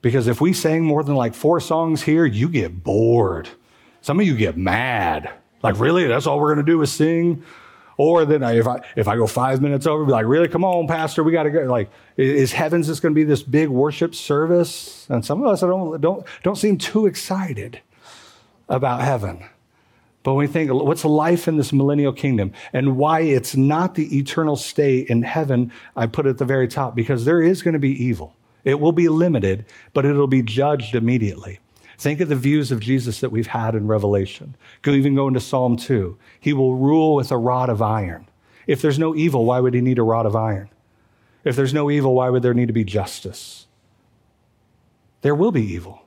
[0.00, 3.48] Because if we sang more than like four songs here, you get bored.
[4.02, 5.32] Some of you get mad.
[5.62, 6.06] Like, really?
[6.06, 7.42] That's all we're going to do is sing?
[7.96, 10.48] Or then if I, if I go five minutes over, be like, really?
[10.48, 11.60] Come on, Pastor, we got to go.
[11.62, 15.06] Like, is heaven's just going to be this big worship service?
[15.08, 17.80] And some of us don't, don't, don't seem too excited
[18.68, 19.44] about heaven.
[20.24, 24.18] But when we think, what's life in this millennial kingdom and why it's not the
[24.18, 27.74] eternal state in heaven, I put it at the very top because there is going
[27.74, 28.34] to be evil.
[28.64, 31.60] It will be limited, but it'll be judged immediately.
[31.98, 34.56] Think of the views of Jesus that we've had in Revelation.
[34.80, 36.16] Go even go into Psalm 2.
[36.40, 38.26] He will rule with a rod of iron.
[38.66, 40.70] If there's no evil, why would he need a rod of iron?
[41.44, 43.66] If there's no evil, why would there need to be justice?
[45.20, 46.03] There will be evil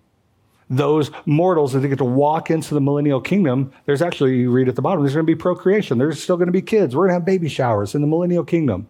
[0.70, 4.68] those mortals that they get to walk into the millennial kingdom, there's actually, you read
[4.68, 5.98] at the bottom, there's going to be procreation.
[5.98, 6.96] There's still going to be kids.
[6.96, 8.88] We're going to have baby showers in the millennial kingdom,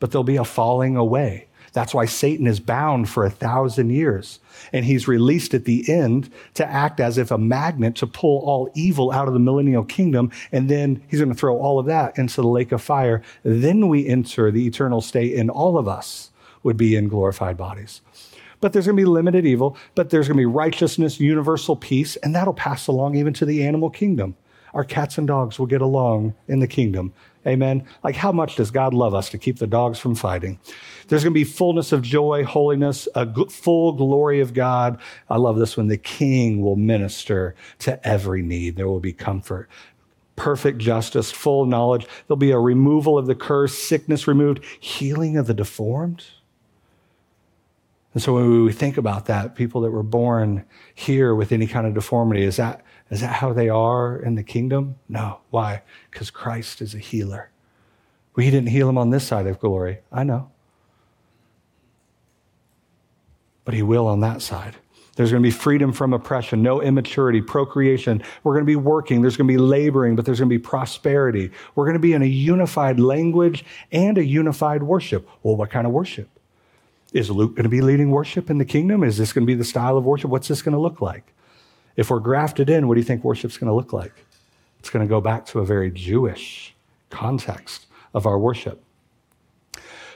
[0.00, 1.46] but there'll be a falling away.
[1.72, 4.38] That's why Satan is bound for a thousand years.
[4.72, 8.70] And he's released at the end to act as if a magnet to pull all
[8.74, 10.30] evil out of the millennial kingdom.
[10.52, 13.22] And then he's going to throw all of that into the lake of fire.
[13.42, 16.30] Then we enter the eternal state, and all of us
[16.62, 18.00] would be in glorified bodies
[18.64, 22.16] but there's going to be limited evil, but there's going to be righteousness, universal peace,
[22.16, 24.34] and that'll pass along even to the animal kingdom.
[24.72, 27.12] Our cats and dogs will get along in the kingdom.
[27.46, 27.86] Amen.
[28.02, 30.58] Like, how much does God love us to keep the dogs from fighting?
[31.08, 34.98] There's going to be fullness of joy, holiness, a full glory of God.
[35.28, 35.88] I love this one.
[35.88, 38.76] The king will minister to every need.
[38.76, 39.68] There will be comfort,
[40.36, 42.06] perfect justice, full knowledge.
[42.26, 46.24] There'll be a removal of the curse, sickness removed, healing of the deformed.
[48.14, 51.84] And so when we think about that, people that were born here with any kind
[51.86, 54.94] of deformity, is that, is that how they are in the kingdom?
[55.08, 55.40] No.
[55.50, 55.82] Why?
[56.10, 57.50] Because Christ is a healer.
[58.36, 59.98] We didn't heal him on this side of glory.
[60.12, 60.50] I know.
[63.64, 64.76] But he will on that side.
[65.16, 68.22] There's going to be freedom from oppression, no immaturity, procreation.
[68.42, 69.22] We're going to be working.
[69.22, 71.50] There's going to be laboring, but there's going to be prosperity.
[71.74, 75.28] We're going to be in a unified language and a unified worship.
[75.42, 76.28] Well, what kind of worship?
[77.14, 79.04] Is Luke going to be leading worship in the kingdom?
[79.04, 80.30] Is this going to be the style of worship?
[80.30, 81.32] What's this going to look like?
[81.96, 84.12] If we're grafted in, what do you think worship's going to look like?
[84.80, 86.74] It's going to go back to a very Jewish
[87.10, 88.82] context of our worship.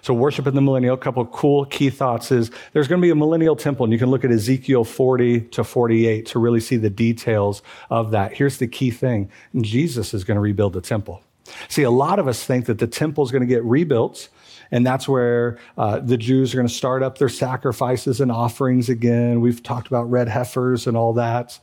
[0.02, 3.06] So, worship in the millennial, a couple of cool key thoughts is there's going to
[3.06, 6.60] be a millennial temple, and you can look at Ezekiel 40 to 48 to really
[6.60, 8.32] see the details of that.
[8.32, 9.30] Here's the key thing
[9.60, 11.22] Jesus is going to rebuild the temple.
[11.68, 14.28] See, a lot of us think that the temple is going to get rebuilt
[14.70, 18.88] and that's where uh, the Jews are going to start up their sacrifices and offerings
[18.88, 19.40] again.
[19.40, 21.58] We've talked about red heifers and all that.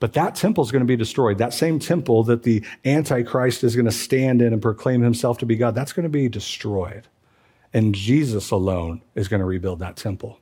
[0.00, 1.38] But that temple is going to be destroyed.
[1.38, 5.46] That same temple that the Antichrist is going to stand in and proclaim himself to
[5.46, 7.06] be God, that's going to be destroyed.
[7.72, 10.40] And Jesus alone is going to rebuild that temple.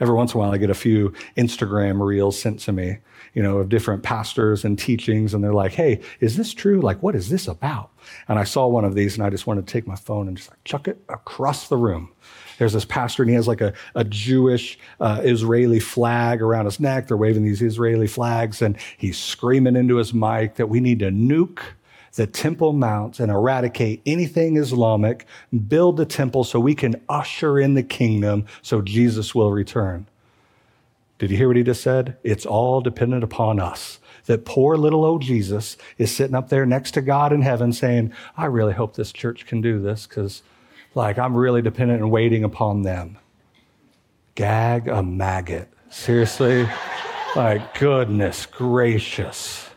[0.00, 2.98] Every once in a while, I get a few Instagram reels sent to me,
[3.34, 6.80] you know, of different pastors and teachings, and they're like, hey, is this true?
[6.80, 7.90] Like, what is this about?
[8.28, 10.36] And I saw one of these, and I just wanted to take my phone and
[10.36, 12.10] just like chuck it across the room.
[12.58, 16.80] There's this pastor, and he has like a, a Jewish uh, Israeli flag around his
[16.80, 17.06] neck.
[17.06, 21.10] They're waving these Israeli flags, and he's screaming into his mic that we need to
[21.10, 21.60] nuke
[22.14, 25.26] the Temple Mount and eradicate anything Islamic,
[25.68, 30.06] build the temple so we can usher in the kingdom so Jesus will return.
[31.18, 32.16] Did you hear what he just said?
[32.22, 33.98] It's all dependent upon us.
[34.26, 38.12] That poor little old Jesus is sitting up there next to God in heaven saying,
[38.36, 40.42] I really hope this church can do this because,
[40.94, 43.18] like, I'm really dependent and waiting upon them.
[44.34, 45.68] Gag a maggot.
[45.90, 46.68] Seriously?
[47.36, 49.67] like, goodness gracious.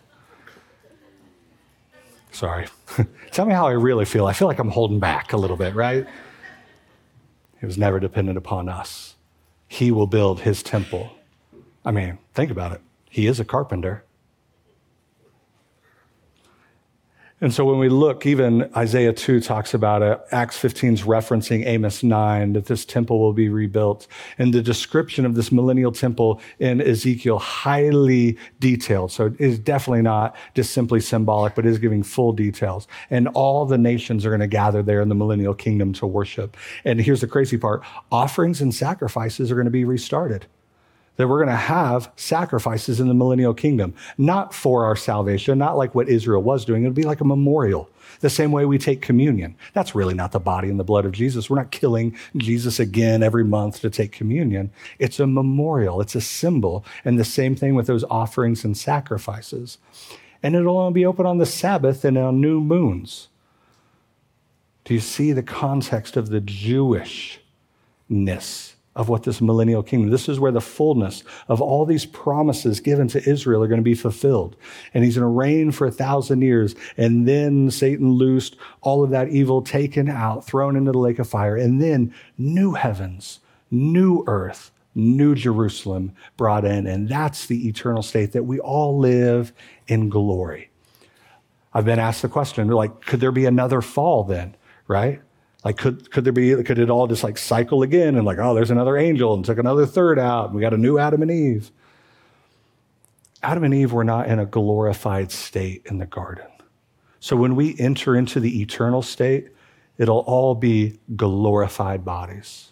[2.32, 2.68] Sorry.
[3.32, 4.26] Tell me how I really feel.
[4.26, 6.08] I feel like I'm holding back a little bit, right?
[7.62, 9.16] It was never dependent upon us.
[9.68, 11.12] He will build his temple.
[11.86, 12.82] I mean, think about it.
[13.10, 14.04] He is a carpenter.
[17.44, 21.66] And so when we look, even Isaiah 2 talks about it, Acts 15 is referencing
[21.66, 24.06] Amos 9, that this temple will be rebuilt.
[24.38, 29.12] And the description of this millennial temple in Ezekiel, highly detailed.
[29.12, 32.88] So it is definitely not just simply symbolic, but is giving full details.
[33.10, 36.56] And all the nations are going to gather there in the millennial kingdom to worship.
[36.86, 37.82] And here's the crazy part
[38.12, 40.46] offerings and sacrifices are going to be restarted
[41.18, 45.78] that we're going to have sacrifices in the millennial kingdom, not for our salvation, not
[45.78, 46.84] like what Israel was doing.
[46.84, 47.90] It'll be like a memorial,
[48.22, 49.56] the same way we take communion.
[49.74, 51.50] That's really not the body and the blood of Jesus.
[51.50, 54.72] We're not killing Jesus again every month to take communion.
[55.00, 56.86] It's a memorial, it's a symbol.
[57.04, 59.78] And the same thing with those offerings and sacrifices.
[60.44, 63.28] and it'll only be open on the Sabbath and on new moons.
[64.86, 67.40] Do you see the context of the Jewishness
[69.02, 70.10] of what this millennial kingdom?
[70.10, 73.84] This is where the fullness of all these promises given to Israel are going to
[73.84, 74.56] be fulfilled.
[74.94, 76.76] And he's going to reign for a thousand years.
[76.96, 81.28] And then Satan loosed all of that evil taken out, thrown into the lake of
[81.28, 81.58] fire.
[81.58, 83.40] And then new heavens,
[83.70, 86.88] new earth, new Jerusalem brought in.
[86.88, 89.52] And that's the eternal state that we all live
[89.88, 90.70] in glory.
[91.74, 94.56] I've been asked the question, like, could there be another fall then?
[94.92, 95.22] right?
[95.64, 98.56] Like, could, could there be, could it all just like cycle again and like, oh,
[98.56, 101.30] there's another angel and took another third out and we got a new Adam and
[101.30, 101.72] Eve?
[103.44, 106.48] Adam and Eve were not in a glorified state in the garden.
[107.20, 109.50] So when we enter into the eternal state,
[109.98, 112.70] it'll all be glorified bodies.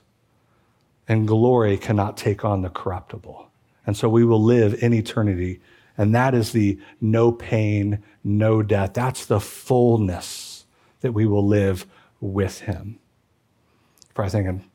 [1.08, 3.50] And glory cannot take on the corruptible.
[3.86, 5.60] And so we will live in eternity.
[5.98, 8.94] And that is the no pain, no death.
[8.94, 10.66] That's the fullness
[11.02, 11.86] that we will live
[12.22, 13.00] with him.
[14.14, 14.70] Probably thinking,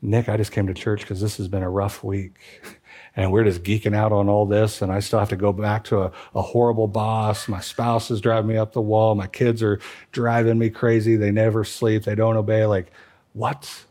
[0.00, 2.38] Nick, I just came to church because this has been a rough week.
[3.14, 4.80] And we're just geeking out on all this.
[4.80, 7.46] And I still have to go back to a, a horrible boss.
[7.46, 9.14] My spouse is driving me up the wall.
[9.14, 9.80] My kids are
[10.12, 11.16] driving me crazy.
[11.16, 12.04] They never sleep.
[12.04, 12.64] They don't obey.
[12.64, 12.90] Like,
[13.34, 13.84] what?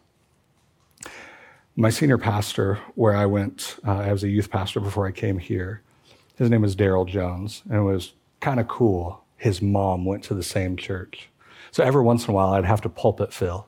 [1.75, 5.83] My senior pastor, where I went uh, as a youth pastor before I came here,
[6.35, 7.61] his name was Daryl Jones.
[7.65, 9.23] And it was kind of cool.
[9.37, 11.30] His mom went to the same church.
[11.71, 13.67] So every once in a while, I'd have to pulpit fill,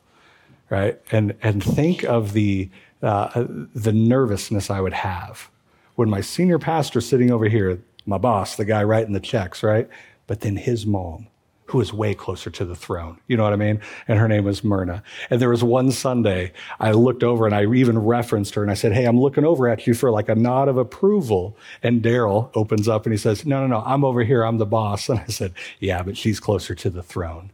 [0.69, 0.99] right?
[1.11, 2.69] And and think of the
[3.01, 5.49] uh, the nervousness I would have
[5.95, 9.87] when my senior pastor sitting over here, my boss, the guy writing the checks, right?
[10.27, 11.27] But then his mom,
[11.67, 13.19] who is way closer to the throne.
[13.27, 13.81] You know what I mean?
[14.07, 15.01] And her name was Myrna.
[15.29, 18.75] And there was one Sunday I looked over and I even referenced her and I
[18.75, 21.57] said, Hey, I'm looking over at you for like a nod of approval.
[21.81, 24.43] And Daryl opens up and he says, No, no, no, I'm over here.
[24.43, 25.09] I'm the boss.
[25.13, 27.51] And I said, Yeah, but she's closer to the throne.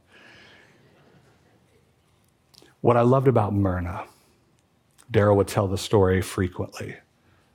[2.82, 4.06] What I loved about Myrna,
[5.12, 6.96] Daryl would tell the story frequently.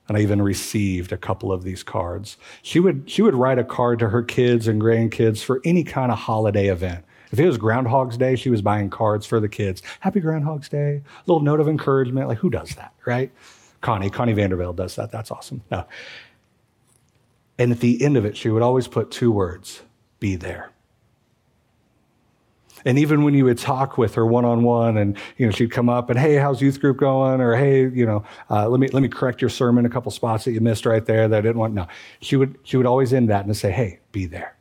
[0.07, 2.37] And I even received a couple of these cards.
[2.61, 6.11] She would, she would write a card to her kids and grandkids for any kind
[6.11, 7.05] of holiday event.
[7.31, 9.81] If it was Groundhog's Day, she was buying cards for the kids.
[10.01, 11.01] Happy Groundhog's Day.
[11.03, 12.27] A little note of encouragement.
[12.27, 13.31] Like, who does that, right?
[13.81, 15.11] Connie, Connie Vanderbilt does that.
[15.11, 15.63] That's awesome.
[15.71, 15.85] No.
[17.57, 19.81] And at the end of it, she would always put two words
[20.19, 20.71] be there.
[22.85, 25.71] And even when you would talk with her one on one, and you know she'd
[25.71, 27.41] come up and hey, how's youth group going?
[27.41, 30.45] Or hey, you know, uh, let me let me correct your sermon a couple spots
[30.45, 31.73] that you missed right there that I didn't want.
[31.73, 31.87] No,
[32.21, 34.55] she would she would always end that and say, hey, be there.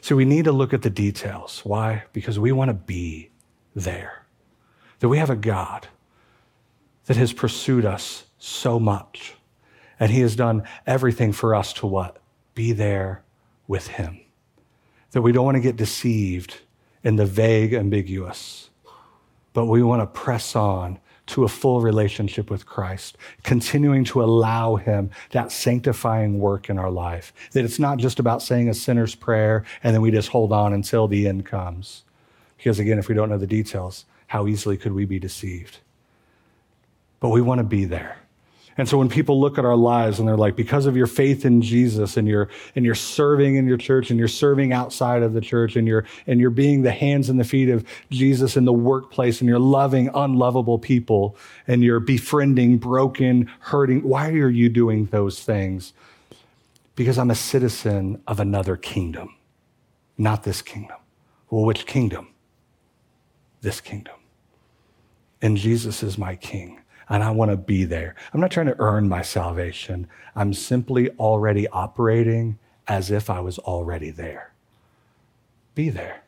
[0.00, 1.60] So we need to look at the details.
[1.64, 2.04] Why?
[2.12, 3.30] Because we want to be
[3.74, 4.26] there.
[4.98, 5.88] That we have a God
[7.06, 9.34] that has pursued us so much,
[10.00, 12.18] and He has done everything for us to what?
[12.54, 13.22] Be there
[13.68, 14.20] with Him
[15.12, 16.58] that we don't want to get deceived
[17.04, 18.70] in the vague, ambiguous,
[19.52, 20.98] but we want to press on
[21.28, 26.90] to a full relationship with Christ, continuing to allow Him that sanctifying work in our
[26.90, 27.32] life.
[27.52, 30.72] That it's not just about saying a sinner's prayer and then we just hold on
[30.72, 32.04] until the end comes.
[32.56, 35.78] Because again, if we don't know the details, how easily could we be deceived?
[37.20, 38.16] But we want to be there.
[38.78, 41.44] And so when people look at our lives and they're like, because of your faith
[41.44, 45.32] in Jesus and you're, and you're serving in your church and you're serving outside of
[45.32, 48.64] the church and you're, and you're being the hands and the feet of Jesus in
[48.64, 54.68] the workplace and you're loving unlovable people and you're befriending broken, hurting, why are you
[54.68, 55.92] doing those things?
[56.94, 59.34] Because I'm a citizen of another kingdom,
[60.16, 60.98] not this kingdom.
[61.50, 62.28] Well, which kingdom?
[63.60, 64.14] This kingdom.
[65.42, 66.77] And Jesus is my king
[67.08, 68.14] and I want to be there.
[68.32, 70.06] I'm not trying to earn my salvation.
[70.36, 74.52] I'm simply already operating as if I was already there.
[75.74, 76.22] Be there.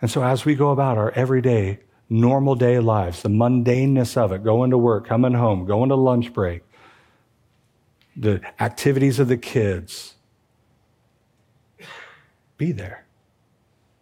[0.00, 4.42] And so, as we go about our everyday, normal day lives, the mundaneness of it,
[4.42, 6.62] going to work, coming home, going to lunch break,
[8.16, 10.14] the activities of the kids,
[12.56, 13.04] be there.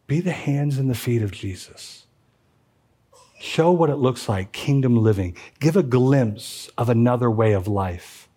[0.09, 2.08] Be the hands and the feet of Jesus.
[3.39, 5.37] Show what it looks like, kingdom living.
[5.61, 8.29] Give a glimpse of another way of life.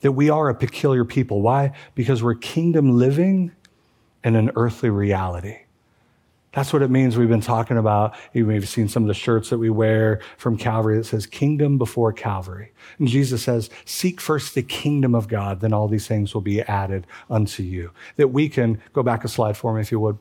[0.00, 1.42] That we are a peculiar people.
[1.42, 1.72] Why?
[1.94, 3.52] Because we're kingdom living
[4.24, 5.58] in an earthly reality.
[6.52, 8.14] That's what it means we've been talking about.
[8.34, 11.24] You may have seen some of the shirts that we wear from Calvary that says
[11.24, 12.72] kingdom before Calvary.
[12.98, 16.60] And Jesus says, seek first the kingdom of God, then all these things will be
[16.62, 17.92] added unto you.
[18.16, 20.18] That we can, go back a slide for me if you would.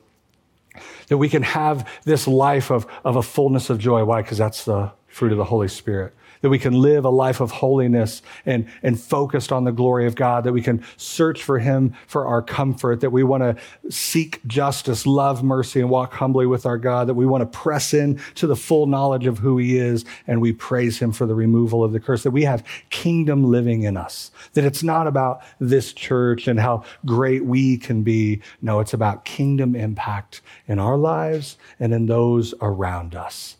[1.07, 4.03] That we can have this life of, of a fullness of joy.
[4.05, 4.21] Why?
[4.21, 7.51] Because that's the fruit of the Holy Spirit that we can live a life of
[7.51, 11.95] holiness and, and focused on the glory of God, that we can search for Him
[12.07, 16.65] for our comfort, that we want to seek justice, love mercy, and walk humbly with
[16.65, 19.77] our God, that we want to press in to the full knowledge of who He
[19.77, 23.43] is, and we praise Him for the removal of the curse, that we have kingdom
[23.43, 28.41] living in us, that it's not about this church and how great we can be.
[28.61, 33.57] No, it's about kingdom impact in our lives and in those around us.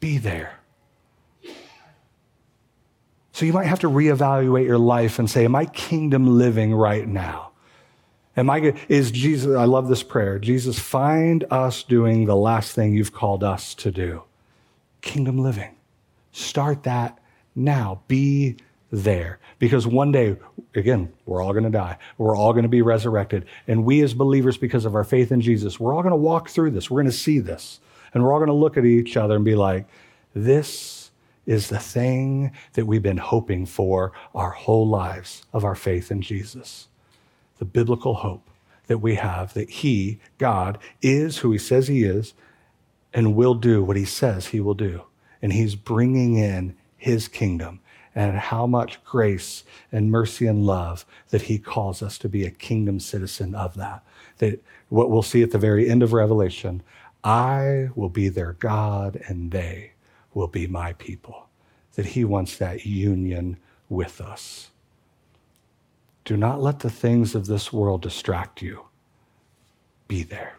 [0.00, 0.60] Be there.
[3.34, 7.06] So you might have to reevaluate your life and say, Am I kingdom living right
[7.06, 7.50] now?
[8.36, 10.38] Am I, is Jesus, I love this prayer.
[10.38, 14.22] Jesus, find us doing the last thing you've called us to do
[15.02, 15.74] kingdom living.
[16.30, 17.18] Start that
[17.56, 18.02] now.
[18.06, 18.56] Be
[18.92, 19.40] there.
[19.58, 20.36] Because one day,
[20.74, 21.98] again, we're all going to die.
[22.16, 23.46] We're all going to be resurrected.
[23.66, 26.48] And we as believers, because of our faith in Jesus, we're all going to walk
[26.48, 26.88] through this.
[26.88, 27.80] We're going to see this.
[28.14, 29.86] And we're all going to look at each other and be like,
[30.34, 31.03] this
[31.46, 36.22] is the thing that we've been hoping for our whole lives of our faith in
[36.22, 36.88] Jesus.
[37.58, 38.48] The biblical hope
[38.86, 42.34] that we have that He, God, is who He says He is
[43.12, 45.04] and will do what He says He will do.
[45.40, 47.80] And He's bringing in His kingdom
[48.14, 52.50] and how much grace and mercy and love that He calls us to be a
[52.50, 54.02] kingdom citizen of that.
[54.38, 56.82] That what we'll see at the very end of Revelation
[57.22, 59.93] I will be their God and they
[60.34, 61.46] will be my people,
[61.94, 63.56] that He wants that union
[63.88, 64.70] with us.
[66.24, 68.86] Do not let the things of this world distract you.
[70.08, 70.54] Be there.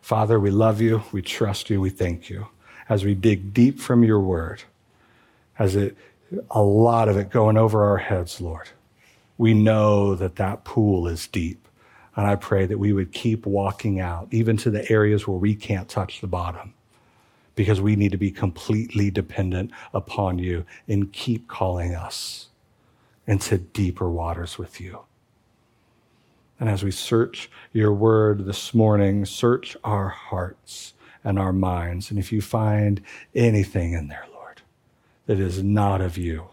[0.00, 2.48] Father, we love you, we trust you, we thank you.
[2.88, 4.62] As we dig deep from your word,
[5.58, 5.96] as it,
[6.50, 8.68] a lot of it going over our heads, Lord,
[9.38, 11.68] we know that that pool is deep.
[12.14, 15.54] And I pray that we would keep walking out, even to the areas where we
[15.54, 16.74] can't touch the bottom
[17.54, 22.48] because we need to be completely dependent upon you and keep calling us
[23.26, 25.00] into deeper waters with you.
[26.58, 30.94] And as we search your word this morning, search our hearts
[31.24, 32.10] and our minds.
[32.10, 33.00] And if you find
[33.34, 34.62] anything in there, Lord,
[35.26, 36.48] that is not of you,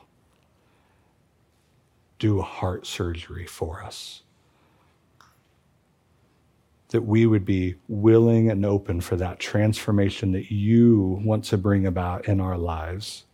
[2.17, 4.23] do a heart surgery for us
[6.89, 11.85] that we would be willing and open for that transformation that you want to bring
[11.85, 13.25] about in our lives,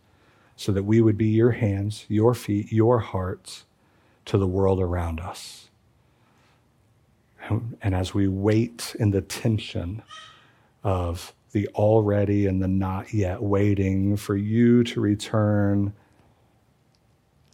[0.56, 3.64] so that we would be your hands, your feet, your hearts
[4.24, 5.68] to the world around us.
[7.48, 10.02] And as we wait in the tension
[10.82, 15.92] of the already and the not yet, waiting for you to return,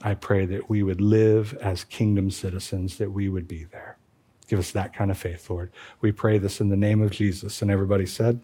[0.01, 3.99] I pray that we would live as kingdom citizens, that we would be there.
[4.53, 5.73] Give us that kind of faith, Lord.
[6.03, 7.63] We pray this in the name of Jesus.
[7.63, 8.39] And everybody said,